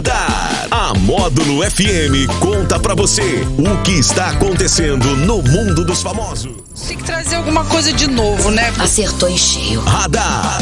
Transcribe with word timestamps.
Radar. 0.00 0.66
A 0.70 0.94
Módulo 0.94 1.62
FM 1.62 2.26
conta 2.40 2.78
pra 2.78 2.94
você 2.94 3.46
o 3.58 3.82
que 3.82 3.92
está 3.92 4.28
acontecendo 4.28 5.14
no 5.14 5.42
mundo 5.42 5.84
dos 5.84 6.00
famosos. 6.02 6.54
Tem 6.88 6.96
que 6.96 7.04
trazer 7.04 7.36
alguma 7.36 7.66
coisa 7.66 7.92
de 7.92 8.06
novo, 8.06 8.50
né? 8.50 8.72
Acertou 8.78 9.28
em 9.28 9.36
cheio. 9.36 9.82
Radar. 9.82 10.58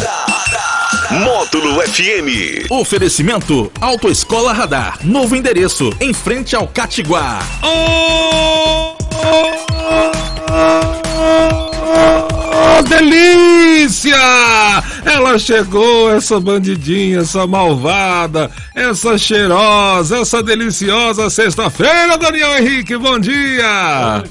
Módulo 1.22 1.80
FM. 1.82 2.68
Oferecimento 2.68 3.70
Autoescola 3.80 4.52
Radar. 4.52 4.98
Novo 5.04 5.36
endereço 5.36 5.92
em 6.00 6.12
frente 6.12 6.56
ao 6.56 6.66
Catiguá. 6.66 7.38
Oh, 7.62 8.96
delícia! 12.88 14.18
Ela 15.10 15.38
chegou, 15.38 16.10
essa 16.12 16.38
bandidinha, 16.38 17.20
essa 17.20 17.46
malvada, 17.46 18.50
essa 18.74 19.16
cheirosa, 19.16 20.18
essa 20.18 20.42
deliciosa 20.42 21.30
sexta-feira, 21.30 22.18
Daniel 22.18 22.58
Henrique, 22.58 22.94
bom 22.98 23.18
dia! 23.18 24.22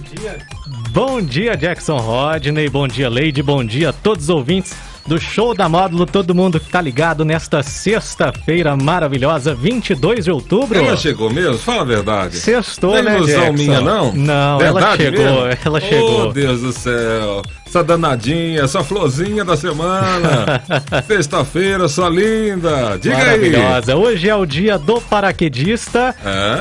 Bom 0.92 1.22
dia, 1.22 1.56
Jackson 1.56 1.98
Rodney. 1.98 2.70
Bom 2.70 2.88
dia, 2.88 3.08
Leide. 3.08 3.44
Bom 3.44 3.64
dia 3.64 3.90
a 3.90 3.94
todos 3.94 4.24
os 4.24 4.30
ouvintes 4.30 4.74
do 5.08 5.20
Show 5.20 5.54
da 5.56 5.68
Módulo. 5.70 6.06
Todo 6.06 6.36
mundo 6.36 6.60
que 6.60 6.70
tá 6.70 6.82
ligado 6.82 7.24
nesta 7.26 7.64
sexta-feira 7.64 8.76
maravilhosa, 8.76 9.56
22 9.56 10.26
de 10.26 10.32
outubro. 10.32 10.78
Ela 10.78 10.98
chegou 10.98 11.30
mesmo? 11.30 11.58
Fala 11.58 11.82
a 11.82 11.86
verdade. 11.86 12.36
Sextou, 12.38 12.92
Não 12.92 12.98
é 12.98 13.02
né, 13.04 13.16
ilusão 13.18 13.40
Jackson? 13.40 13.54
minha, 13.54 13.82
não? 13.82 14.14
Não, 14.14 14.62
ela 14.62 14.80
Verdade 14.80 15.04
chegou, 15.04 15.26
mesmo? 15.46 15.58
ela 15.66 15.80
chegou. 15.80 16.28
Oh, 16.28 16.32
Deus 16.34 16.62
do 16.62 16.72
céu. 16.74 17.42
Essa 17.66 17.84
danadinha, 17.84 18.62
essa 18.62 18.82
florzinha 18.82 19.44
da 19.44 19.58
semana. 19.58 20.64
Sexta-feira, 21.06 21.88
sua 21.90 22.10
linda. 22.10 22.98
Diga 22.98 23.18
aí. 23.18 23.24
Maravilhosa. 23.26 23.96
Hoje 23.98 24.30
é 24.30 24.36
o 24.36 24.46
dia 24.46 24.78
do 24.78 25.02
paraquedista, 25.02 26.16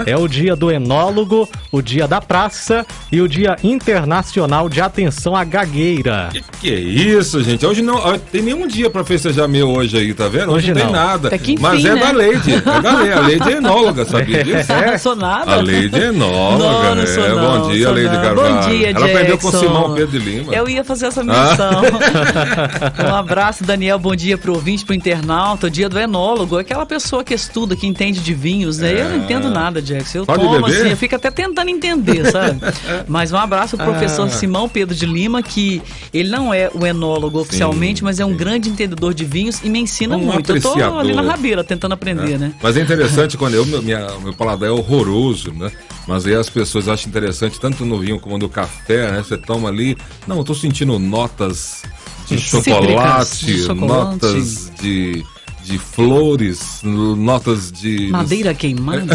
É? 0.07 0.11
é 0.13 0.17
o 0.17 0.27
dia 0.27 0.57
do 0.57 0.69
enólogo, 0.71 1.49
o 1.71 1.81
dia 1.81 2.09
da 2.09 2.21
praça 2.21 2.85
e 3.13 3.21
o 3.21 3.29
dia 3.29 3.55
internacional 3.63 4.69
de 4.69 4.81
atenção 4.81 5.37
à 5.37 5.45
gagueira. 5.45 6.29
Que, 6.33 6.43
que 6.61 6.75
é 6.75 6.79
isso, 6.79 7.41
gente? 7.43 7.65
Hoje 7.65 7.83
não 7.83 7.99
tem 8.37 8.43
nenhum 8.43 8.67
dia 8.67 8.91
pra 8.91 9.05
festejar 9.05 9.49
meu 9.49 9.71
hoje 9.71 9.97
aí, 9.97 10.13
tá 10.15 10.29
vendo? 10.29 10.53
Hoje 10.53 10.69
não 10.73 10.81
tem 10.83 10.91
nada. 10.91 11.29
Até 11.29 11.39
que 11.39 11.53
enfim, 11.53 11.63
Mas 11.63 11.85
é 11.85 11.95
né? 11.95 12.01
da 12.01 12.11
Leide. 12.13 12.55
É 12.55 12.61
da 12.61 12.97
Leide. 12.99 13.13
A 13.13 13.21
Leide 13.21 13.49
é 13.53 13.57
enóloga, 13.57 14.05
sabia 14.05 14.45
disso? 14.45 14.67
Ah, 14.77 14.91
não 14.91 14.99
sou 14.99 15.17
nada. 15.17 15.53
A 15.53 15.57
Leide 15.57 15.97
é 16.01 16.07
enóloga, 16.09 16.65
Não, 16.65 16.83
não 16.83 16.95
né? 16.97 17.07
sou 17.07 17.29
não, 17.29 17.61
Bom 17.61 17.71
dia, 17.71 17.85
sou 17.87 17.95
Leide. 17.95 18.17
Carvalho. 18.17 18.55
Bom 18.55 18.69
dia, 18.69 18.91
Ela 18.91 19.07
aprendeu 19.07 19.39
com 19.39 19.49
o 19.49 19.51
Jackson. 19.51 19.67
Simão 19.67 19.95
Pedro 19.95 20.11
de 20.11 20.19
Lima. 20.19 20.55
Eu 20.55 20.69
ia 20.69 20.85
fazer 20.85 21.07
essa 21.07 21.25
menção. 21.25 21.83
um 23.11 23.15
abraço, 23.15 23.65
Daniel. 23.65 23.99
Bom 23.99 24.15
dia 24.15 24.37
pro 24.37 24.53
ouvinte, 24.55 24.85
pro 24.85 24.95
internauta. 24.95 25.67
O 25.67 25.71
dia 25.71 25.89
do 25.89 25.99
enólogo. 25.99 26.59
Aquela 26.59 26.85
pessoa 26.85 27.25
que 27.25 27.33
estuda, 27.35 27.75
que 27.77 27.87
entende 27.87 28.21
de 28.21 28.35
vinhos, 28.35 28.79
né? 28.79 29.01
Eu 29.01 29.09
não 29.11 29.17
entendo 29.17 29.51
nada, 29.51 29.81
Jackson. 29.81 30.19
Eu 30.19 30.23
É. 30.23 30.27
Pode 30.27 30.41
tomo 30.43 30.61
beber? 30.61 30.81
assim, 30.81 30.91
eu 30.91 30.97
fico 30.97 31.17
até 31.17 31.31
tentando 31.31 31.69
entender, 31.71 32.31
sabe? 32.31 32.61
Mas 33.09 33.33
um 33.33 33.37
abraço 33.39 33.77
pro 33.77 33.87
professor 33.87 34.27
Ah. 34.27 34.31
Simão 34.31 34.69
Pedro 34.69 34.95
de 34.95 35.07
Lima, 35.07 35.43
que 35.43 35.81
ele 36.13 36.29
não 36.29 36.53
é 36.53 36.71
o 36.75 36.85
enólogo 36.87 37.41
oficialmente, 37.41 38.03
mas 38.05 38.21
é 38.21 38.25
um 38.27 38.35
grande 38.37 38.69
entendedor 38.69 39.15
de 39.15 39.25
vinhos 39.25 39.61
e 39.63 39.69
me 39.69 39.79
ensina 39.79 40.17
Um 40.17 40.21
muito. 40.21 40.53
Eu 40.53 40.61
tô 40.61 40.71
apreciador. 40.71 41.01
ali 41.01 41.15
na 41.15 41.23
rabeira 41.23 41.65
tentando 41.65 41.93
aprender, 41.93 42.39
né? 42.39 42.53
Mas 42.63 42.77
é 42.77 42.83
interessante 42.83 43.37
quando 43.37 43.55
eu, 43.55 43.65
meu, 43.65 43.83
minha, 43.83 44.07
meu 44.23 44.33
paladar 44.33 44.69
é 44.69 44.73
horroroso, 44.73 45.53
né? 45.53 45.71
Mas 46.07 46.27
aí 46.27 46.35
as 46.35 46.49
pessoas 46.49 46.89
acham 46.89 47.09
interessante, 47.09 47.59
tanto 47.59 47.85
no 47.85 47.99
vinho 47.99 48.21
como 48.21 48.39
no 48.39 48.49
café, 48.49 49.11
né? 49.13 49.19
Você 49.23 49.37
toma 49.37 49.69
ali. 49.69 49.97
Não, 50.27 50.39
eu 50.39 50.45
tô 50.45 50.55
sentindo 50.55 50.99
notas 50.99 51.83
de 52.29 52.39
chocolate, 52.39 53.47
de 53.47 53.59
chocolate. 53.63 54.27
notas 54.27 54.73
de, 54.81 55.25
de 55.65 55.79
flores, 55.79 56.81
notas 56.83 57.73
de. 57.73 58.09
Madeira 58.09 58.55
queimada. 58.55 59.15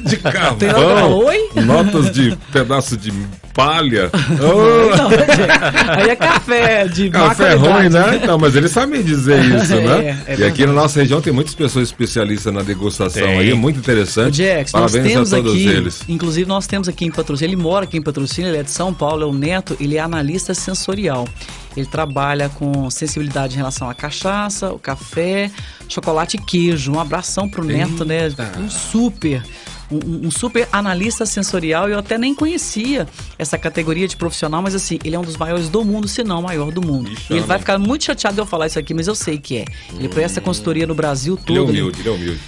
De 0.00 0.16
carvão, 0.16 1.22
notas 1.64 2.10
de 2.10 2.36
pedaço 2.52 2.96
de 2.96 3.12
palha. 3.58 4.08
Oh, 4.40 4.96
Não, 4.96 5.10
aí 5.98 6.10
é 6.10 6.16
café 6.16 6.86
de 6.86 7.10
Café 7.10 7.54
ruim, 7.54 7.88
né? 7.88 8.22
Não, 8.24 8.38
mas 8.38 8.54
eles 8.54 8.70
sabem 8.70 9.02
dizer 9.02 9.42
isso, 9.52 9.74
né? 9.74 10.16
É, 10.26 10.34
é 10.34 10.38
e 10.38 10.44
aqui 10.44 10.64
na 10.64 10.72
nossa 10.72 11.00
região 11.00 11.20
tem 11.20 11.32
muitas 11.32 11.56
pessoas 11.56 11.88
especialistas 11.88 12.54
na 12.54 12.62
degustação 12.62 13.22
Tem. 13.22 13.38
aí, 13.38 13.50
é 13.50 13.54
muito 13.54 13.80
interessante. 13.80 14.36
Jax, 14.36 14.72
nós 14.72 14.92
Parabéns 14.92 15.12
temos 15.12 15.34
a 15.34 15.36
todos 15.38 15.52
aqui, 15.52 15.66
eles. 15.66 16.02
inclusive 16.08 16.48
nós 16.48 16.68
temos 16.68 16.88
aqui 16.88 17.04
em 17.04 17.10
Patrocínio, 17.10 17.50
ele 17.50 17.60
mora 17.60 17.84
aqui 17.84 17.96
em 17.96 18.02
Patrocínio, 18.02 18.48
ele 18.48 18.58
é 18.58 18.62
de 18.62 18.70
São 18.70 18.94
Paulo, 18.94 19.24
é 19.24 19.26
o 19.26 19.32
Neto, 19.32 19.76
ele 19.80 19.96
é 19.96 20.00
analista 20.00 20.54
sensorial. 20.54 21.26
Ele 21.76 21.86
trabalha 21.86 22.48
com 22.48 22.88
sensibilidade 22.90 23.54
em 23.54 23.56
relação 23.56 23.90
à 23.90 23.94
cachaça, 23.94 24.72
o 24.72 24.78
café, 24.78 25.50
chocolate 25.88 26.36
e 26.36 26.40
queijo. 26.40 26.92
Um 26.92 27.00
abração 27.00 27.48
pro 27.48 27.64
Neto, 27.64 28.04
né? 28.04 28.26
Eita. 28.26 28.52
Um 28.58 28.68
super, 28.68 29.42
um, 29.90 30.26
um 30.26 30.30
super 30.30 30.68
analista 30.72 31.24
sensorial. 31.26 31.88
Eu 31.88 31.98
até 31.98 32.18
nem 32.18 32.34
conhecia 32.34 33.06
essa 33.38 33.58
categoria 33.58 34.06
de 34.06 34.16
profissional, 34.16 34.62
mas 34.62 34.74
assim, 34.74 34.98
ele 35.04 35.16
é 35.16 35.18
um 35.18 35.22
dos 35.22 35.36
maiores 35.36 35.68
do 35.68 35.84
mundo, 35.84 36.08
se 36.08 36.22
não 36.22 36.40
o 36.40 36.42
maior 36.42 36.70
do 36.70 36.80
mundo. 36.80 37.10
E 37.30 37.34
ele 37.34 37.46
vai 37.46 37.58
ficar 37.58 37.78
muito 37.78 38.04
chateado 38.04 38.34
de 38.34 38.40
eu 38.40 38.46
falar 38.46 38.66
isso 38.66 38.78
aqui, 38.78 38.94
mas 38.94 39.06
eu 39.06 39.14
sei 39.14 39.38
que 39.38 39.58
é. 39.58 39.64
Ele 39.94 40.08
presta 40.08 40.40
consultoria 40.40 40.86
no 40.86 40.94
Brasil 40.94 41.36
todo. 41.36 41.50
Ele 41.50 41.58
é 41.58 41.62
humilde, 41.62 42.00
ele 42.00 42.08
é 42.08 42.12
humilde. 42.12 42.40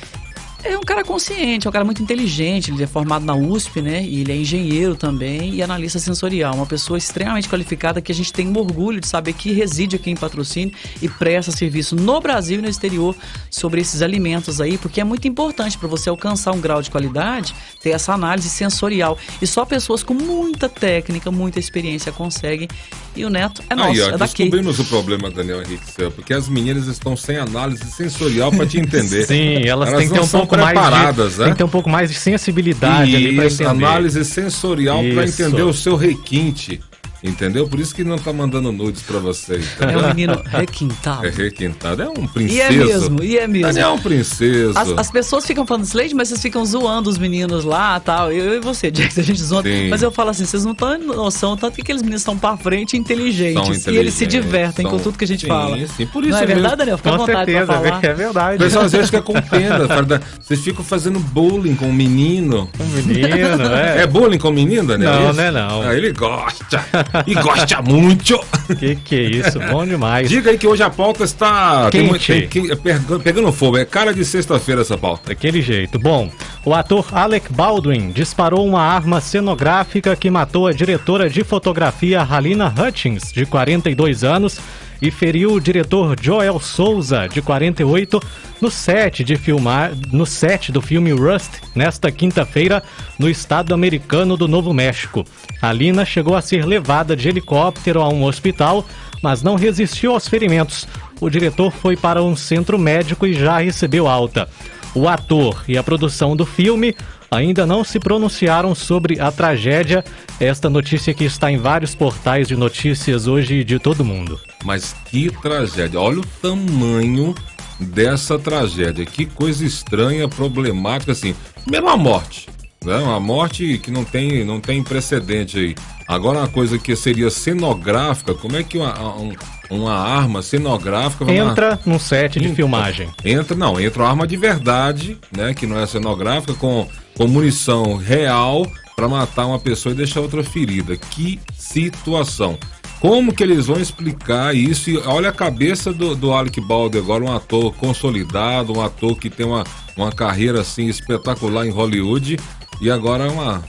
É 0.62 0.76
um 0.76 0.82
cara 0.82 1.04
consciente, 1.04 1.66
é 1.66 1.70
um 1.70 1.72
cara 1.72 1.84
muito 1.84 2.02
inteligente. 2.02 2.70
Ele 2.70 2.82
é 2.82 2.86
formado 2.86 3.24
na 3.24 3.34
USP, 3.34 3.80
né? 3.80 4.02
E 4.02 4.20
ele 4.20 4.32
é 4.32 4.36
engenheiro 4.36 4.94
também 4.94 5.54
e 5.54 5.62
analista 5.62 5.98
sensorial. 5.98 6.54
Uma 6.54 6.66
pessoa 6.66 6.98
extremamente 6.98 7.48
qualificada 7.48 8.00
que 8.00 8.12
a 8.12 8.14
gente 8.14 8.32
tem 8.32 8.48
um 8.48 8.58
orgulho 8.58 9.00
de 9.00 9.06
saber 9.06 9.32
que 9.32 9.52
reside 9.52 9.96
aqui 9.96 10.10
em 10.10 10.16
patrocínio 10.16 10.74
e 11.00 11.08
presta 11.08 11.52
serviço 11.52 11.96
no 11.96 12.20
Brasil 12.20 12.58
e 12.58 12.62
no 12.62 12.68
exterior 12.68 13.14
sobre 13.50 13.80
esses 13.80 14.02
alimentos 14.02 14.60
aí, 14.60 14.76
porque 14.78 15.00
é 15.00 15.04
muito 15.04 15.26
importante 15.26 15.78
para 15.78 15.88
você 15.88 16.08
alcançar 16.08 16.52
um 16.52 16.60
grau 16.60 16.82
de 16.82 16.90
qualidade 16.90 17.54
ter 17.80 17.90
essa 17.90 18.12
análise 18.12 18.48
sensorial. 18.48 19.18
E 19.40 19.46
só 19.46 19.64
pessoas 19.64 20.02
com 20.02 20.14
muita 20.14 20.68
técnica, 20.68 21.30
muita 21.30 21.58
experiência 21.58 22.12
conseguem. 22.12 22.68
E 23.16 23.24
o 23.24 23.30
Neto 23.30 23.62
é 23.68 23.74
nosso, 23.74 23.90
aí, 23.90 24.00
ó, 24.02 24.08
é 24.10 24.18
daqui. 24.18 24.44
descobrimos 24.44 24.78
o 24.78 24.84
problema, 24.84 25.30
Daniel 25.30 25.62
Henrique, 25.62 25.84
porque 26.14 26.32
as 26.32 26.48
meninas 26.48 26.86
estão 26.86 27.16
sem 27.16 27.36
análise 27.36 27.84
sensorial 27.90 28.52
pra 28.52 28.66
te 28.66 28.78
entender. 28.78 29.24
Sim, 29.26 29.66
elas, 29.66 29.92
têm 29.92 30.08
que 30.08 30.14
ter 30.14 30.20
um 30.20 30.26
são 30.26 30.46
pouco 30.50 30.74
mais 30.74 30.74
de, 30.74 31.38
né? 31.38 31.44
tem 31.44 31.52
que 31.52 31.58
ter 31.58 31.64
um 31.64 31.68
pouco 31.68 31.90
mais 31.90 32.10
de 32.10 32.16
sensibilidade 32.16 33.16
ali 33.16 33.34
pra 33.34 33.46
Isso, 33.46 33.62
entender. 33.62 33.84
análise 33.84 34.24
sensorial 34.24 35.02
Isso. 35.04 35.14
entender 35.42 35.62
o 35.62 35.72
seu 35.72 35.96
requinte. 35.96 36.80
Entendeu? 37.22 37.68
Por 37.68 37.78
isso 37.78 37.94
que 37.94 38.02
não 38.02 38.18
tá 38.18 38.32
mandando 38.32 38.72
nudes 38.72 39.02
pra 39.02 39.18
vocês. 39.18 39.64
É 39.78 39.84
entendeu? 39.84 39.98
um 40.04 40.08
menino 40.08 40.42
requintado. 40.46 41.26
É 41.26 41.30
requintado, 41.30 42.02
é 42.02 42.08
um 42.08 42.24
E 42.24 42.28
princeso. 42.28 42.62
é 42.62 42.70
mesmo, 42.70 43.22
e 43.22 43.36
é 43.38 43.46
mesmo. 43.46 43.66
Daniel 43.68 43.88
é 43.90 43.92
um 43.92 43.98
princeso. 43.98 44.78
As, 44.78 44.88
as 44.96 45.10
pessoas 45.10 45.44
ficam 45.46 45.66
falando 45.66 45.84
Slade, 45.84 46.14
mas 46.14 46.28
vocês 46.28 46.40
ficam 46.40 46.64
zoando 46.64 47.10
os 47.10 47.18
meninos 47.18 47.64
lá 47.64 48.00
tal. 48.00 48.32
Eu, 48.32 48.44
eu 48.44 48.54
e 48.56 48.60
você, 48.60 48.90
Jax, 48.94 49.18
a 49.18 49.22
gente 49.22 49.42
zoa. 49.42 49.62
Sim. 49.62 49.88
Mas 49.90 50.02
eu 50.02 50.10
falo 50.10 50.30
assim, 50.30 50.44
vocês 50.46 50.64
não 50.64 50.72
estão 50.72 50.98
noção 50.98 51.56
tanto 51.56 51.74
que 51.74 51.82
aqueles 51.82 52.00
meninos 52.02 52.22
estão 52.22 52.38
pra 52.38 52.56
frente 52.56 52.94
e 52.94 52.98
inteligentes. 52.98 53.82
São 53.82 53.92
E 53.92 53.96
eles 53.98 54.14
se 54.14 54.24
inteligentes, 54.24 54.28
divertem 54.28 54.84
com 54.86 54.92
são- 54.92 55.00
tudo 55.00 55.18
que 55.18 55.24
a 55.24 55.28
gente 55.28 55.42
Sim, 55.42 55.48
fala. 55.48 55.86
sim, 55.88 56.06
por 56.06 56.22
isso 56.24 56.32
não 56.32 56.38
é 56.38 56.40
mesmo. 56.46 56.54
verdade, 56.54 56.76
Daniel? 56.76 56.96
Fica 56.96 57.08
à 57.10 57.12
Com 57.12 57.18
vontade 57.18 57.38
certeza, 57.52 57.66
pra 57.66 57.74
falar. 57.82 58.04
é 58.04 58.12
O 58.12 58.16
verdade. 58.16 58.58
pessoal 58.58 58.84
às 58.86 58.92
vezes 58.92 59.06
fica 59.10 59.22
com 59.22 59.32
pena. 59.42 59.86
fala 59.88 60.22
Vocês 60.40 60.60
ficam 60.60 60.84
fazendo 60.84 61.18
bullying 61.20 61.74
com 61.74 61.88
o 61.88 61.92
menino. 61.92 62.70
Um 62.80 62.84
menino, 62.86 63.26
É 63.74 64.02
é. 64.02 64.06
bullying 64.06 64.38
com 64.38 64.48
o 64.48 64.52
menino, 64.52 64.86
Daniel? 64.88 65.12
Não, 65.12 65.30
Isso? 65.30 65.36
né, 65.40 65.50
não. 65.50 65.82
Ah, 65.82 65.94
ele 65.94 66.12
gosta. 66.12 66.80
E 67.26 67.34
gosta 67.34 67.82
muito. 67.82 68.38
Que 68.78 68.96
que 68.96 69.14
é 69.16 69.22
isso? 69.22 69.58
Bom 69.70 69.84
demais. 69.84 70.28
Diga 70.28 70.50
aí 70.50 70.58
que 70.58 70.66
hoje 70.66 70.82
a 70.82 70.90
pauta 70.90 71.24
está 71.24 71.90
tem 71.90 72.08
Quente. 72.12 72.48
tem- 72.48 73.20
pegando 73.22 73.52
fogo. 73.52 73.76
É 73.78 73.84
cara 73.84 74.12
de 74.14 74.24
sexta-feira 74.24 74.80
essa 74.82 74.96
pauta. 74.96 75.28
Daquele 75.30 75.60
jeito. 75.60 75.98
Bom, 75.98 76.30
o 76.64 76.74
ator 76.74 77.06
Alec 77.12 77.52
Baldwin 77.52 78.10
disparou 78.10 78.66
uma 78.66 78.82
arma 78.82 79.20
cenográfica 79.20 80.14
que 80.16 80.30
matou 80.30 80.66
a 80.66 80.72
diretora 80.72 81.28
de 81.28 81.42
fotografia 81.44 82.22
Halina 82.22 82.72
Hutchins, 82.76 83.32
de 83.32 83.44
42 83.46 84.24
anos, 84.24 84.58
e 85.00 85.10
feriu 85.10 85.52
o 85.52 85.60
diretor 85.60 86.16
Joel 86.20 86.60
Souza, 86.60 87.28
de 87.28 87.40
48, 87.40 88.20
no 88.60 88.70
set 88.70 89.24
de 89.24 89.36
filmar, 89.36 89.92
no 90.12 90.26
set 90.26 90.70
do 90.70 90.82
filme 90.82 91.12
Rust, 91.12 91.60
nesta 91.74 92.12
quinta-feira, 92.12 92.82
no 93.18 93.28
estado 93.28 93.72
americano 93.72 94.36
do 94.36 94.46
Novo 94.46 94.74
México. 94.74 95.24
Halina 95.60 96.04
chegou 96.04 96.34
a 96.34 96.42
ser 96.42 96.66
levada 96.66 97.16
de 97.16 97.28
helicóptero 97.28 98.02
a 98.02 98.08
um 98.08 98.24
hospital, 98.24 98.86
mas 99.22 99.42
não 99.42 99.54
resistiu 99.54 100.12
aos 100.12 100.28
ferimentos. 100.28 100.86
O 101.20 101.30
diretor 101.30 101.70
foi 101.70 101.96
para 101.96 102.22
um 102.22 102.36
centro 102.36 102.78
médico 102.78 103.26
e 103.26 103.32
já 103.32 103.58
recebeu 103.58 104.06
alta. 104.06 104.48
O 104.94 105.08
ator 105.08 105.64
e 105.68 105.78
a 105.78 105.82
produção 105.82 106.34
do 106.34 106.44
filme 106.44 106.96
ainda 107.30 107.64
não 107.64 107.84
se 107.84 108.00
pronunciaram 108.00 108.74
sobre 108.74 109.20
a 109.20 109.30
tragédia. 109.30 110.04
Esta 110.38 110.68
notícia 110.68 111.14
que 111.14 111.24
está 111.24 111.50
em 111.50 111.58
vários 111.58 111.94
portais 111.94 112.48
de 112.48 112.56
notícias 112.56 113.26
hoje 113.26 113.62
de 113.62 113.78
todo 113.78 114.04
mundo. 114.04 114.40
Mas 114.64 114.94
que 115.06 115.30
tragédia. 115.40 116.00
Olha 116.00 116.20
o 116.20 116.26
tamanho 116.42 117.34
dessa 117.78 118.38
tragédia. 118.38 119.06
Que 119.06 119.24
coisa 119.24 119.64
estranha, 119.64 120.28
problemática, 120.28 121.12
assim. 121.12 121.34
Primeiro, 121.62 121.86
uma 121.86 121.96
morte. 121.96 122.48
Né? 122.84 122.96
Uma 122.96 123.20
morte 123.20 123.78
que 123.78 123.90
não 123.90 124.04
tem, 124.04 124.44
não 124.44 124.60
tem 124.60 124.82
precedente 124.82 125.58
aí. 125.58 125.74
Agora, 126.08 126.38
uma 126.38 126.48
coisa 126.48 126.78
que 126.78 126.96
seria 126.96 127.30
cenográfica, 127.30 128.34
como 128.34 128.56
é 128.56 128.62
que 128.62 128.78
uma, 128.78 129.16
um, 129.16 129.32
uma 129.70 129.94
arma 129.94 130.42
cenográfica 130.42 131.24
vai 131.24 131.38
Entra 131.38 131.78
num 131.86 131.98
set 131.98 132.40
de 132.40 132.48
filmagem. 132.54 133.08
Entra, 133.24 133.56
não, 133.56 133.78
entra 133.78 134.02
uma 134.02 134.08
arma 134.08 134.26
de 134.26 134.36
verdade, 134.36 135.16
né? 135.30 135.54
Que 135.54 135.66
não 135.66 135.78
é 135.78 135.86
cenográfica, 135.86 136.54
com, 136.54 136.88
com 137.16 137.26
munição 137.26 137.96
real 137.96 138.66
para 138.96 139.08
matar 139.08 139.46
uma 139.46 139.58
pessoa 139.58 139.92
e 139.92 139.96
deixar 139.96 140.20
outra 140.20 140.42
ferida. 140.44 140.96
Que 140.96 141.40
situação. 141.56 142.58
Como 143.00 143.32
que 143.32 143.42
eles 143.42 143.66
vão 143.66 143.80
explicar 143.80 144.54
isso? 144.54 144.90
E 144.90 144.98
olha 144.98 145.30
a 145.30 145.32
cabeça 145.32 145.90
do, 145.92 146.14
do 146.14 146.32
Alec 146.32 146.60
Baldwin 146.60 146.98
agora, 147.00 147.24
um 147.24 147.32
ator 147.34 147.72
consolidado, 147.76 148.76
um 148.76 148.82
ator 148.82 149.16
que 149.16 149.30
tem 149.30 149.46
uma, 149.46 149.64
uma 149.96 150.12
carreira 150.12 150.60
assim 150.60 150.86
espetacular 150.86 151.66
em 151.66 151.70
Hollywood 151.70 152.38
e 152.80 152.90
agora 152.90 153.24
é 153.24 153.28
uma 153.28 153.40
uma- 153.40 153.64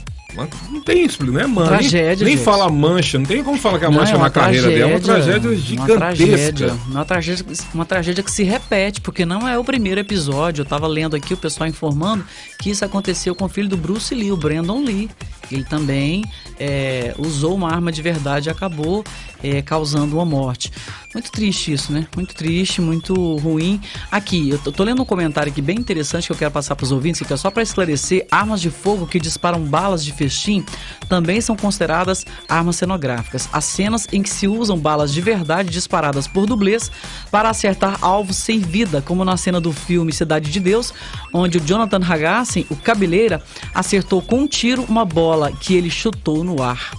não 0.70 0.80
tem 0.80 1.04
isso, 1.04 1.24
não 1.24 1.38
é 1.38 1.46
mancha. 1.46 1.68
Tragédia, 1.68 2.24
nem 2.24 2.36
gente. 2.36 2.44
fala 2.44 2.70
mancha, 2.70 3.18
não 3.18 3.26
tem 3.26 3.42
como 3.42 3.58
falar 3.58 3.78
que 3.78 3.84
a 3.84 3.90
Não, 3.90 3.98
mancha 3.98 4.12
é 4.12 4.16
uma 4.16 4.24
na 4.24 4.30
carreira 4.30 4.68
dela. 4.68 4.80
É 4.92 4.94
uma 4.94 5.00
tragédia 5.00 5.50
Uma 5.50 5.56
gigantesca. 5.56 5.98
tragédia, 5.98 6.72
uma 6.88 7.04
tragédia, 7.04 7.46
uma 7.74 7.84
tragédia 7.84 8.22
que 8.24 8.30
se 8.30 8.42
repete, 8.42 9.00
porque 9.00 9.24
não 9.24 9.46
é 9.46 9.58
o 9.58 9.64
primeiro 9.64 10.00
episódio. 10.00 10.62
Eu 10.62 10.66
tava 10.66 10.86
lendo 10.86 11.14
aqui 11.16 11.34
o 11.34 11.36
pessoal 11.36 11.68
informando 11.68 12.24
que 12.58 12.70
isso 12.70 12.84
aconteceu 12.84 13.34
com 13.34 13.44
o 13.44 13.48
filho 13.48 13.68
do 13.68 13.76
Bruce 13.76 14.14
Lee, 14.14 14.32
o 14.32 14.36
Brandon 14.36 14.82
Lee. 14.82 15.10
Ele 15.50 15.64
também 15.64 16.24
é, 16.58 17.14
usou 17.18 17.54
uma 17.54 17.70
arma 17.70 17.92
de 17.92 18.00
verdade 18.00 18.48
e 18.48 18.50
acabou 18.50 19.04
é, 19.42 19.60
causando 19.60 20.16
uma 20.16 20.24
morte. 20.24 20.72
Muito 21.14 21.30
triste 21.30 21.72
isso, 21.72 21.92
né? 21.92 22.06
Muito 22.16 22.34
triste, 22.34 22.80
muito 22.80 23.36
ruim. 23.36 23.78
Aqui, 24.10 24.48
eu 24.48 24.58
tô 24.58 24.72
tô 24.72 24.82
lendo 24.82 25.02
um 25.02 25.04
comentário 25.04 25.52
aqui 25.52 25.60
bem 25.60 25.78
interessante 25.78 26.26
que 26.26 26.32
eu 26.32 26.36
quero 26.36 26.50
passar 26.50 26.74
para 26.74 26.84
os 26.84 26.92
ouvintes, 26.92 27.26
que 27.26 27.32
é 27.32 27.36
só 27.36 27.50
para 27.50 27.62
esclarecer: 27.62 28.26
armas 28.30 28.62
de 28.62 28.70
fogo 28.70 29.06
que 29.06 29.20
disparam 29.20 29.60
balas 29.60 30.02
de 30.02 30.12
festim 30.12 30.64
também 31.08 31.40
são 31.40 31.54
consideradas 31.54 32.24
armas 32.48 32.76
cenográficas. 32.76 33.48
As 33.52 33.64
cenas 33.66 34.06
em 34.10 34.22
que 34.22 34.30
se 34.30 34.48
usam 34.48 34.78
balas 34.78 35.12
de 35.12 35.20
verdade 35.20 35.68
disparadas 35.68 36.26
por 36.26 36.46
dublês 36.46 36.90
para 37.30 37.50
acertar 37.50 37.98
alvos 38.00 38.36
sem 38.36 38.58
vida, 38.58 39.02
como 39.02 39.24
na 39.24 39.36
cena 39.36 39.60
do 39.60 39.72
filme 39.72 40.12
Cidade 40.12 40.50
de 40.50 40.60
Deus, 40.60 40.94
onde 41.32 41.58
o 41.58 41.60
Jonathan 41.60 42.00
Hagassin, 42.02 42.66
o 42.70 42.76
cabeleira, 42.76 43.42
acertou 43.74 44.22
com 44.22 44.40
um 44.40 44.46
tiro 44.46 44.84
uma 44.88 45.04
bola 45.04 45.52
que 45.52 45.74
ele 45.74 45.90
chutou 45.90 46.42
no 46.42 46.62
ar. 46.62 46.90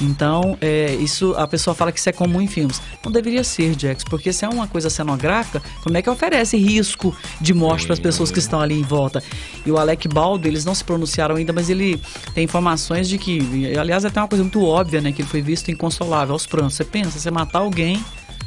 Então, 0.00 0.56
é, 0.60 0.94
isso 0.94 1.34
a 1.36 1.46
pessoa 1.46 1.74
fala 1.74 1.92
que 1.92 1.98
isso 1.98 2.08
é 2.08 2.12
comum 2.12 2.40
em 2.40 2.46
filmes. 2.46 2.80
Não 3.04 3.12
deveria 3.12 3.44
ser, 3.44 3.78
Jax, 3.78 4.02
porque 4.04 4.32
se 4.32 4.44
é 4.44 4.48
uma 4.48 4.66
coisa 4.66 4.88
cenográfica, 4.88 5.62
como 5.82 5.96
é 5.96 6.02
que 6.02 6.08
oferece 6.08 6.56
risco 6.56 7.14
de 7.40 7.52
morte 7.52 7.84
para 7.84 7.94
as 7.94 8.00
pessoas 8.00 8.30
que 8.30 8.38
estão 8.38 8.60
ali 8.60 8.78
em 8.78 8.82
volta? 8.82 9.22
E 9.64 9.70
o 9.70 9.78
Alec 9.78 10.08
Baldwin, 10.08 10.48
eles 10.48 10.64
não 10.64 10.74
se 10.74 10.82
pronunciaram 10.82 11.36
ainda, 11.36 11.52
mas 11.52 11.68
ele 11.68 12.00
tem 12.34 12.44
informações 12.44 13.08
de 13.08 13.18
que, 13.18 13.76
aliás, 13.76 14.04
é 14.04 14.08
até 14.08 14.20
uma 14.20 14.28
coisa 14.28 14.42
muito 14.42 14.64
óbvia, 14.64 15.00
né, 15.00 15.12
que 15.12 15.22
ele 15.22 15.28
foi 15.28 15.42
visto 15.42 15.70
inconsolável 15.70 16.32
aos 16.32 16.46
prantos. 16.46 16.74
Você 16.76 16.84
pensa, 16.84 17.18
você 17.18 17.30
matar 17.30 17.58
alguém 17.58 18.02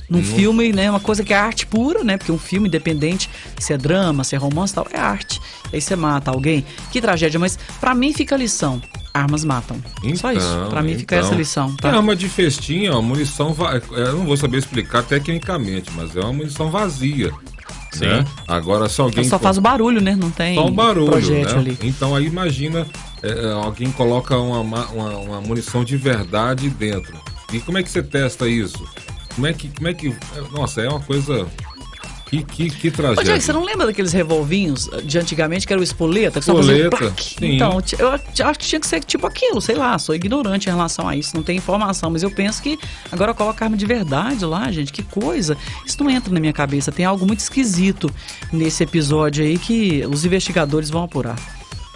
num 0.09 0.21
filme, 0.21 0.71
né, 0.73 0.89
uma 0.89 0.99
coisa 0.99 1.23
que 1.23 1.33
é 1.33 1.37
arte 1.37 1.65
pura, 1.65 2.03
né, 2.03 2.17
porque 2.17 2.31
um 2.31 2.37
filme 2.37 2.67
independente, 2.67 3.29
se 3.57 3.73
é 3.73 3.77
drama, 3.77 4.23
se 4.23 4.35
é 4.35 4.37
romance, 4.37 4.73
e 4.73 4.75
tal, 4.75 4.87
é 4.91 4.99
arte. 4.99 5.39
Aí 5.71 5.81
você 5.81 5.95
mata 5.95 6.29
alguém, 6.31 6.65
que 6.91 7.01
tragédia, 7.01 7.39
mas 7.39 7.57
pra 7.79 7.95
mim 7.95 8.13
fica 8.13 8.35
a 8.35 8.37
lição. 8.37 8.81
Armas 9.13 9.43
matam. 9.45 9.77
Só 10.15 10.31
isso. 10.31 10.45
Então, 10.47 10.69
Pra 10.69 10.81
mim 10.81 10.97
fica 10.97 11.15
então. 11.15 11.27
essa 11.27 11.35
lição, 11.37 11.75
tá? 11.75 11.89
É 11.89 11.91
arma 11.95 12.15
de 12.15 12.27
festim, 12.27 12.85
é 12.85 12.91
uma 12.91 13.01
munição. 13.01 13.53
va- 13.53 13.79
Eu 13.91 14.13
não 14.17 14.25
vou 14.25 14.35
saber 14.35 14.57
explicar 14.57 15.03
tecnicamente, 15.03 15.91
mas 15.95 16.15
é 16.15 16.19
uma 16.21 16.33
munição 16.33 16.71
vazia. 16.71 17.31
Sim. 17.91 18.07
né? 18.07 18.25
Agora, 18.47 18.89
se 18.89 18.99
alguém. 18.99 19.19
Ela 19.19 19.29
só 19.29 19.37
faz 19.37 19.59
o 19.59 19.61
barulho, 19.61 20.01
né? 20.01 20.15
Não 20.15 20.31
tem 20.31 20.55
Só 20.55 20.65
um 20.65 20.71
barulho, 20.71 21.11
projétil 21.11 21.57
né? 21.57 21.59
ali. 21.61 21.77
Então 21.83 22.15
aí 22.15 22.25
imagina 22.25 22.87
é, 23.21 23.29
é, 23.29 23.51
alguém 23.53 23.91
coloca 23.91 24.35
uma, 24.35 24.63
ma- 24.63 24.87
uma, 24.87 25.09
uma 25.17 25.41
munição 25.41 25.83
de 25.83 25.95
verdade 25.95 26.69
dentro. 26.71 27.15
E 27.51 27.59
como 27.59 27.77
é 27.77 27.83
que 27.83 27.91
você 27.91 28.01
testa 28.01 28.47
isso? 28.49 28.83
Como 29.35 29.45
é 29.45 29.53
que. 29.53 29.67
Como 29.69 29.87
é 29.87 29.93
que 29.93 30.07
é, 30.07 30.57
nossa, 30.57 30.81
é 30.81 30.89
uma 30.89 31.01
coisa. 31.01 31.45
Que, 32.41 32.43
que, 32.43 32.69
que 32.69 32.87
Ô, 32.87 32.91
tragédia. 32.91 33.23
Jack, 33.33 33.43
você 33.43 33.53
não 33.53 33.63
lembra 33.63 33.85
daqueles 33.85 34.11
revolvinhos 34.11 34.89
de 35.03 35.19
antigamente 35.19 35.67
que 35.67 35.73
era 35.73 35.79
o 35.79 35.83
espoleta? 35.83 36.39
Que 36.39 36.49
Espoleta, 36.49 37.13
sim. 37.17 37.55
Então, 37.55 37.79
eu 37.99 38.47
acho 38.47 38.59
que 38.59 38.65
tinha 38.65 38.79
que 38.79 38.87
ser 38.87 39.03
tipo 39.03 39.27
aquilo, 39.27 39.61
sei 39.61 39.75
lá, 39.75 39.97
sou 39.99 40.15
ignorante 40.15 40.67
em 40.67 40.71
relação 40.71 41.07
a 41.07 41.15
isso, 41.15 41.35
não 41.35 41.43
tem 41.43 41.57
informação, 41.57 42.09
mas 42.09 42.23
eu 42.23 42.31
penso 42.31 42.61
que 42.61 42.79
agora 43.11 43.33
coloca 43.33 43.63
arma 43.63 43.77
de 43.77 43.85
verdade 43.85 44.43
lá, 44.45 44.71
gente, 44.71 44.91
que 44.91 45.03
coisa. 45.03 45.55
Isso 45.85 46.03
não 46.03 46.09
entra 46.09 46.33
na 46.33 46.39
minha 46.39 46.53
cabeça, 46.53 46.91
tem 46.91 47.05
algo 47.05 47.25
muito 47.25 47.39
esquisito 47.39 48.09
nesse 48.51 48.83
episódio 48.83 49.43
aí 49.43 49.57
que 49.57 50.03
os 50.09 50.25
investigadores 50.25 50.89
vão 50.89 51.03
apurar. 51.03 51.35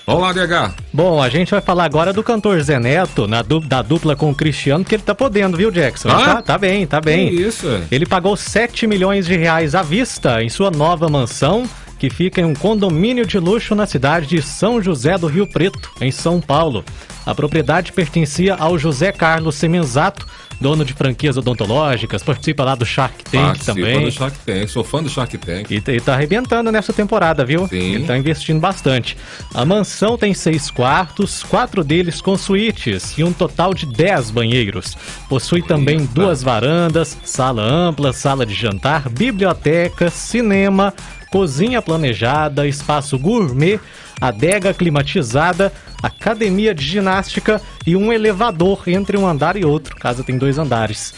Vamos 0.07 0.21
lá, 0.24 0.31
DH. 0.31 0.71
Bom, 0.94 1.21
a 1.21 1.27
gente 1.27 1.51
vai 1.51 1.59
falar 1.59 1.83
agora 1.83 2.13
do 2.13 2.24
cantor 2.24 2.62
Zé 2.62 2.80
Neto, 2.80 3.27
na 3.27 3.42
du- 3.42 3.59
da 3.59 3.81
dupla 3.81 4.15
com 4.15 4.30
o 4.30 4.33
Cristiano, 4.36 4.86
que 4.86 4.95
ele 4.95 5.04
tá 5.04 5.13
podendo, 5.13 5.57
viu, 5.57 5.69
Jackson? 5.69 6.07
Ah? 6.09 6.36
Tá, 6.36 6.42
tá 6.42 6.57
bem, 6.57 6.88
tá 6.88 7.01
Que 7.01 7.06
bem. 7.07 7.30
isso? 7.33 7.68
é? 7.68 7.81
Ele 7.92 8.06
pagou 8.06 8.38
7 8.38 8.88
milhões 8.88 9.25
de 9.25 9.36
reais 9.36 9.75
à 9.75 9.81
vista 9.83 10.42
em 10.42 10.48
sua 10.48 10.71
nova 10.71 11.09
mansão, 11.09 11.69
que 11.97 12.09
fica 12.09 12.41
em 12.41 12.45
um 12.45 12.53
condomínio 12.53 13.25
de 13.25 13.39
luxo 13.39 13.75
na 13.75 13.85
cidade 13.85 14.27
de 14.27 14.41
São 14.41 14.81
José 14.81 15.17
do 15.17 15.27
Rio 15.27 15.47
Preto, 15.47 15.91
em 15.99 16.11
São 16.11 16.39
Paulo. 16.39 16.83
A 17.25 17.35
propriedade 17.35 17.91
pertencia 17.91 18.55
ao 18.55 18.79
José 18.79 19.11
Carlos 19.11 19.55
Semenzato, 19.55 20.25
dono 20.61 20.85
de 20.85 20.94
franquias 20.94 21.35
odontológicas, 21.35 22.23
participa 22.23 22.63
lá 22.63 22.73
do 22.73 22.85
Shark 22.85 23.21
Tank 23.25 23.44
Participa 23.44 23.73
também. 23.73 24.05
do 24.05 24.11
Shark 24.11 24.38
Tank. 24.45 24.67
Sou 24.69 24.81
fã 24.81 25.03
do 25.03 25.09
Shark 25.09 25.38
Tank. 25.38 25.69
E, 25.69 25.75
e 25.75 25.99
tá 25.99 26.13
arrebentando 26.13 26.71
nessa 26.71 26.94
temporada, 26.94 27.44
viu? 27.44 27.67
Sim. 27.67 27.95
Ele 27.95 28.05
tá 28.05 28.17
investindo 28.17 28.61
bastante. 28.61 29.17
A 29.53 29.65
mansão 29.65 30.17
tem 30.17 30.33
seis 30.33 30.71
quartos, 30.71 31.43
quatro 31.43 31.83
deles 31.83 32.21
com 32.21 32.38
suítes 32.38 33.17
e 33.17 33.25
um 33.25 33.33
total 33.33 33.73
de 33.73 33.85
dez 33.85 34.31
banheiros. 34.31 34.95
Possui 35.27 35.61
também 35.61 36.00
Eita. 36.00 36.13
duas 36.13 36.41
varandas, 36.41 37.17
sala 37.25 37.61
ampla, 37.61 38.13
sala 38.13 38.45
de 38.45 38.53
jantar, 38.53 39.09
biblioteca, 39.09 40.09
cinema, 40.09 40.93
cozinha 41.31 41.81
planejada, 41.81 42.68
espaço 42.68 43.18
gourmet, 43.18 43.79
adega 44.19 44.74
climatizada, 44.74 45.71
academia 46.01 46.74
de 46.74 46.83
ginástica 46.85 47.62
e 47.85 47.95
um 47.95 48.12
elevador 48.12 48.83
entre 48.88 49.18
um 49.18 49.27
andar 49.27 49.56
e 49.56 49.65
outro. 49.65 49.95
Casa 49.95 50.24
tem 50.24 50.38
dois 50.38 50.57
andares. 50.57 51.13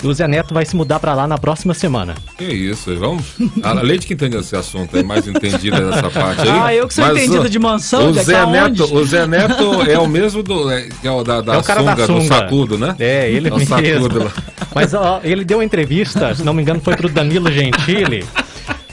E 0.00 0.06
o 0.06 0.14
Zé 0.14 0.28
Neto 0.28 0.54
vai 0.54 0.64
se 0.64 0.76
mudar 0.76 1.00
pra 1.00 1.12
lá 1.12 1.26
na 1.26 1.36
próxima 1.36 1.74
semana. 1.74 2.14
Que 2.36 2.44
isso, 2.44 2.96
vamos. 2.96 3.24
A 3.64 3.72
Leite 3.72 4.06
que 4.06 4.14
entende 4.14 4.36
esse 4.36 4.54
assunto 4.54 4.96
é 4.96 5.02
mais 5.02 5.26
entendida 5.26 5.80
nessa 5.80 6.08
parte 6.08 6.42
aí. 6.42 6.48
Ah, 6.50 6.72
eu 6.72 6.86
que 6.86 6.94
sou 6.94 7.04
Mas 7.04 7.16
entendida 7.16 7.42
o- 7.42 7.50
de 7.50 7.58
mansão, 7.58 8.10
o 8.10 8.14
Zé 8.14 8.38
aonde? 8.38 8.80
Neto, 8.80 8.94
O 8.94 9.04
Zé 9.04 9.26
Neto 9.26 9.82
é 9.90 9.98
o 9.98 10.06
mesmo 10.06 10.40
do. 10.40 10.70
É, 10.70 10.88
é 11.02 11.10
o 11.10 11.24
da, 11.24 11.40
da, 11.40 11.54
É 11.54 11.58
o 11.58 11.62
cara 11.64 11.80
sunga, 11.80 11.94
da 11.96 12.06
do 12.06 12.12
sunga. 12.22 12.28
sacudo, 12.36 12.78
né? 12.78 12.94
É, 13.00 13.28
ele 13.28 13.48
É 13.48 13.52
o 13.52 13.56
mesmo. 13.58 13.74
sacudo. 13.76 14.32
Mas 14.72 14.94
ó, 14.94 15.20
ele 15.24 15.44
deu 15.44 15.58
uma 15.58 15.64
entrevista, 15.64 16.32
se 16.32 16.44
não 16.44 16.54
me 16.54 16.62
engano, 16.62 16.80
foi 16.80 16.94
pro 16.94 17.08
Danilo 17.08 17.50
Gentili. 17.50 18.24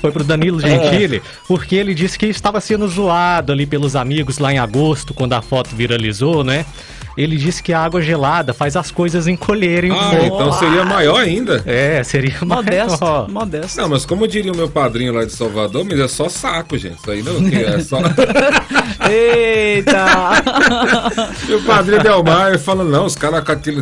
Foi 0.05 0.11
pro 0.11 0.23
Danilo 0.23 0.59
É. 0.63 0.69
Gentili, 0.69 1.19
porque 1.47 1.75
ele 1.75 1.95
disse 1.95 2.17
que 2.19 2.27
estava 2.27 2.61
sendo 2.61 2.87
zoado 2.87 3.51
ali 3.51 3.65
pelos 3.65 3.95
amigos 3.95 4.37
lá 4.37 4.53
em 4.53 4.59
agosto, 4.59 5.15
quando 5.15 5.33
a 5.33 5.41
foto 5.41 5.75
viralizou, 5.75 6.43
né? 6.43 6.63
Ele 7.17 7.37
disse 7.37 7.63
que 7.63 7.71
a 7.73 7.79
água 7.81 8.01
gelada 8.03 8.53
faz 8.53 8.75
as 8.75 8.91
coisas 8.91 9.25
encolherem 9.25 9.91
um 9.91 9.95
Ah, 9.99 10.09
pouco. 10.11 10.25
então 10.35 10.51
seria 10.51 10.83
maior 10.85 11.17
ainda. 11.21 11.63
É, 11.65 12.03
seria 12.03 12.35
Modesto, 12.43 13.03
maior. 13.03 13.29
modesto. 13.31 13.81
Não, 13.81 13.89
mas 13.89 14.05
como 14.05 14.27
diria 14.27 14.51
o 14.51 14.55
meu 14.55 14.69
padrinho 14.69 15.13
lá 15.13 15.23
de 15.25 15.31
Salvador, 15.31 15.85
mas 15.89 15.99
é 15.99 16.07
só 16.07 16.29
saco, 16.29 16.77
gente. 16.77 16.97
Isso 16.99 17.09
aí 17.09 17.23
não 17.23 17.41
que 17.49 17.55
é 17.55 17.79
só. 17.79 17.97
Eita! 19.09 20.05
e 21.49 21.53
o 21.53 21.61
padrinho 21.63 22.03
Delmar 22.03 22.59
fala, 22.59 22.83
não, 22.83 23.05
os 23.05 23.15
caras 23.15 23.43
com 23.43 23.51
aquele 23.53 23.81